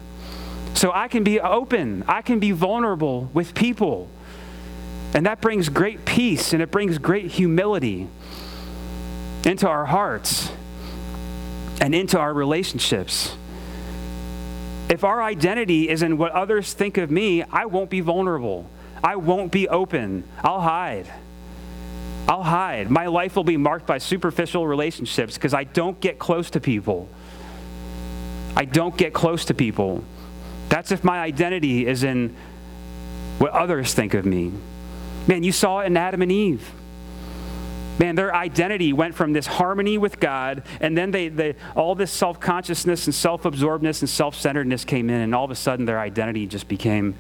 So 0.75 0.91
I 0.93 1.09
can 1.09 1.23
be 1.23 1.41
open, 1.41 2.05
I 2.09 2.23
can 2.23 2.39
be 2.39 2.51
vulnerable 2.51 3.31
with 3.33 3.55
people. 3.55 4.09
And 5.15 5.27
that 5.27 5.41
brings 5.41 5.69
great 5.69 6.05
peace 6.05 6.53
and 6.53 6.63
it 6.63 6.71
brings 6.71 6.99
great 6.99 7.31
humility 7.31 8.09
into 9.45 9.69
our 9.69 9.85
hearts 9.85 10.51
and 11.81 11.95
into 11.95 12.19
our 12.19 12.33
relationships. 12.33 13.37
if 14.89 15.05
our 15.05 15.23
identity 15.23 15.89
is 15.89 16.03
in 16.03 16.19
what 16.19 16.33
others 16.33 16.75
think 16.75 16.99
of 16.99 17.11
me, 17.11 17.43
I 17.45 17.65
won't 17.65 17.89
be 17.89 18.01
vulnerable. 18.01 18.69
I 19.03 19.17
won't 19.17 19.51
be 19.51 19.67
open. 19.69 20.25
I'll 20.45 20.61
hide. 20.61 21.11
I'll 22.29 22.43
hide. 22.43 22.91
My 22.91 23.07
life 23.07 23.35
will 23.35 23.45
be 23.45 23.57
marked 23.57 23.87
by 23.87 23.99
superficial 23.99 24.67
relationships 24.67 25.35
because 25.35 25.55
I 25.55 25.65
don't 25.65 25.99
get 26.01 26.19
close 26.19 26.51
to 26.51 26.61
people. 26.61 27.09
I 28.57 28.65
don't 28.65 28.97
get 28.97 29.13
close 29.13 29.45
to 29.47 29.55
people. 29.55 30.05
That's 30.69 30.93
if 30.93 31.05
my 31.05 31.21
identity 31.21 31.87
is 31.87 32.05
in 32.05 32.35
what 33.39 33.53
others 33.53 33.95
think 33.95 34.15
of 34.15 34.25
me. 34.25 34.53
Man, 35.27 35.43
you 35.43 35.53
saw 35.53 35.81
it 35.81 35.87
in 35.87 35.97
Adam 35.97 36.23
and 36.23 36.33
Eve. 36.33 36.73
Man, 37.99 38.15
their 38.15 38.35
identity 38.35 38.93
went 38.93 39.15
from 39.15 39.33
this 39.33 39.47
harmony 39.47 39.99
with 39.99 40.19
God, 40.19 40.63
and 40.81 40.97
then 40.97 41.11
they, 41.11 41.29
they 41.29 41.55
all 41.77 41.95
this 41.95 42.11
self 42.11 42.41
consciousness 42.41 43.07
and 43.07 43.15
self 43.15 43.45
absorbedness 43.45 44.01
and 44.01 44.09
self 44.09 44.35
centeredness 44.35 44.85
came 44.85 45.11
in, 45.11 45.21
and 45.21 45.35
all 45.35 45.45
of 45.45 45.51
a 45.51 45.55
sudden 45.55 45.85
their 45.85 46.01
identity 46.01 46.47
just 46.47 46.69
became 46.69 47.15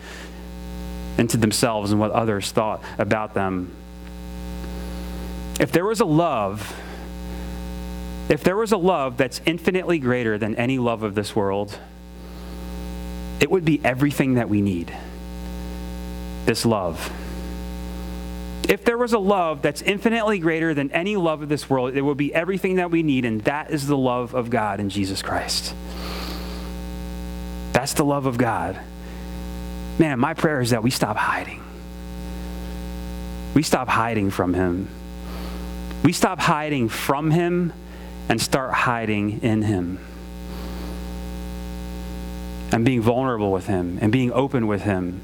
into 1.19 1.37
themselves 1.37 1.93
and 1.93 2.01
what 2.01 2.11
others 2.11 2.51
thought 2.51 2.83
about 2.99 3.35
them. 3.35 3.71
If 5.61 5.71
there 5.73 5.85
was 5.85 6.01
a 6.01 6.07
love, 6.07 6.75
if 8.33 8.43
there 8.43 8.57
was 8.57 8.73
a 8.73 8.79
love 8.79 9.19
that's 9.19 9.43
infinitely 9.45 9.99
greater 9.99 10.39
than 10.39 10.57
any 10.57 10.79
love 10.79 11.03
of 11.03 11.15
this 11.15 11.37
world, 11.37 11.79
it 13.41 13.51
would 13.51 13.63
be 13.63 13.79
everything 13.85 14.35
that 14.35 14.49
we 14.49 14.63
need. 14.63 14.91
This 16.47 16.65
love. 16.65 17.13
If 18.67 18.87
there 18.87 18.97
was 18.97 19.13
a 19.13 19.19
love 19.19 19.61
that's 19.61 19.83
infinitely 19.83 20.39
greater 20.39 20.73
than 20.73 20.91
any 20.93 21.15
love 21.15 21.43
of 21.43 21.51
this 21.51 21.69
world, 21.69 21.95
it 21.95 22.01
would 22.01 22.17
be 22.17 22.33
everything 22.33 22.77
that 22.77 22.91
we 22.91 23.03
need, 23.03 23.27
and 23.27 23.43
that 23.43 23.71
is 23.71 23.87
the 23.87 23.99
love 23.99 24.35
of 24.35 24.49
God 24.49 24.81
in 24.81 24.89
Jesus 24.89 25.21
Christ. 25.21 25.75
That's 27.75 27.93
the 27.93 28.05
love 28.05 28.25
of 28.25 28.39
God. 28.39 28.81
Man, 29.99 30.19
my 30.19 30.33
prayer 30.33 30.63
is 30.63 30.71
that 30.71 30.83
we 30.83 30.91
stop 30.91 31.19
hiding. 31.19 31.63
We 33.53 33.63
stop 33.63 33.89
hiding 33.89 34.31
from 34.31 34.55
Him. 34.55 34.89
We 36.03 36.15
stop 36.15 36.39
hiding 36.39 36.89
from 36.89 37.31
Him 37.31 37.75
and 38.29 38.41
start 38.41 38.73
hiding 38.73 39.43
in 39.43 39.63
Him. 39.63 39.99
And 42.73 42.85
being 42.85 43.03
vulnerable 43.03 43.53
with 43.53 43.67
Him 43.67 43.99
and 44.01 44.11
being 44.11 44.33
open 44.33 44.67
with 44.67 44.83
Him. 44.83 45.23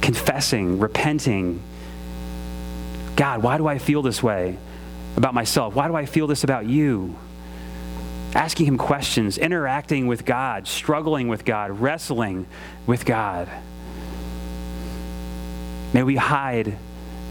Confessing, 0.00 0.78
repenting, 0.78 1.62
God, 3.16 3.42
why 3.42 3.58
do 3.58 3.66
I 3.66 3.78
feel 3.78 4.00
this 4.00 4.22
way 4.22 4.56
about 5.16 5.34
myself? 5.34 5.74
Why 5.74 5.88
do 5.88 5.94
I 5.94 6.06
feel 6.06 6.26
this 6.26 6.44
about 6.44 6.66
you? 6.66 7.16
Asking 8.34 8.66
Him 8.66 8.78
questions, 8.78 9.36
interacting 9.36 10.06
with 10.06 10.24
God, 10.24 10.66
struggling 10.66 11.28
with 11.28 11.44
God, 11.44 11.80
wrestling 11.80 12.46
with 12.86 13.04
God. 13.04 13.48
May 15.92 16.02
we 16.02 16.16
hide 16.16 16.78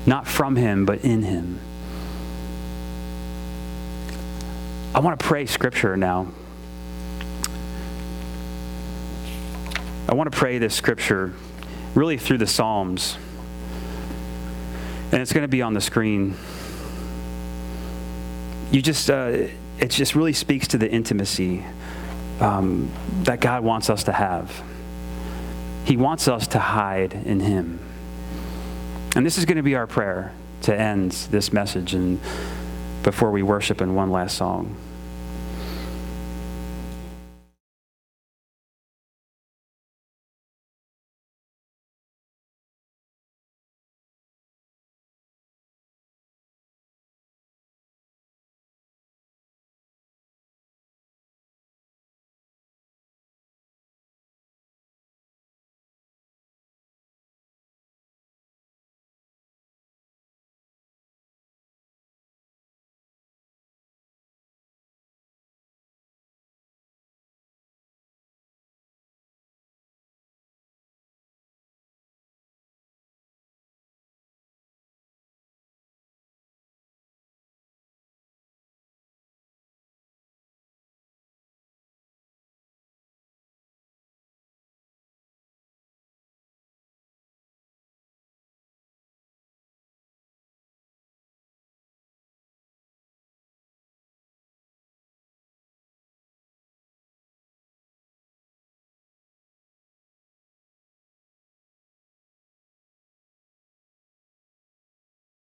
not 0.06 0.28
from 0.28 0.56
Him, 0.56 0.86
but 0.86 1.04
in 1.04 1.24
Him. 1.24 1.60
I 4.94 5.02
want 5.02 5.20
to 5.20 5.26
pray 5.26 5.46
scripture 5.46 5.96
now. 5.96 6.32
I 10.08 10.16
want 10.16 10.32
to 10.32 10.36
pray 10.36 10.58
this 10.58 10.74
scripture 10.74 11.34
really 11.94 12.18
through 12.18 12.40
the 12.40 12.48
Psalms. 12.48 13.16
And 15.12 15.22
it's 15.22 15.32
going 15.32 15.44
to 15.44 15.48
be 15.48 15.62
on 15.62 15.76
the 15.76 15.82
screen. 15.82 16.36
You 18.72 18.82
just, 18.82 19.12
uh, 19.12 19.48
it 19.80 19.92
just 19.92 20.16
really 20.16 20.34
speaks 20.34 20.68
to 20.70 20.80
the 20.80 20.90
intimacy 20.90 21.64
um, 22.40 22.92
that 23.24 23.42
God 23.42 23.64
wants 23.64 23.92
us 23.92 24.06
to 24.06 24.12
have. 24.12 24.64
He 25.86 25.98
wants 25.98 26.28
us 26.28 26.48
to 26.48 26.60
hide 26.60 27.14
in 27.14 27.40
Him. 27.42 27.80
And 29.16 29.24
this 29.24 29.38
is 29.38 29.46
going 29.46 29.58
to 29.58 29.64
be 29.64 29.76
our 29.76 29.88
prayer 29.88 30.34
to 30.64 30.76
end 30.76 31.12
this 31.32 31.54
message 31.54 31.94
and 31.94 32.20
before 33.10 33.32
we 33.32 33.42
worship 33.42 33.82
in 33.82 33.96
one 33.96 34.12
last 34.12 34.38
song. 34.38 34.76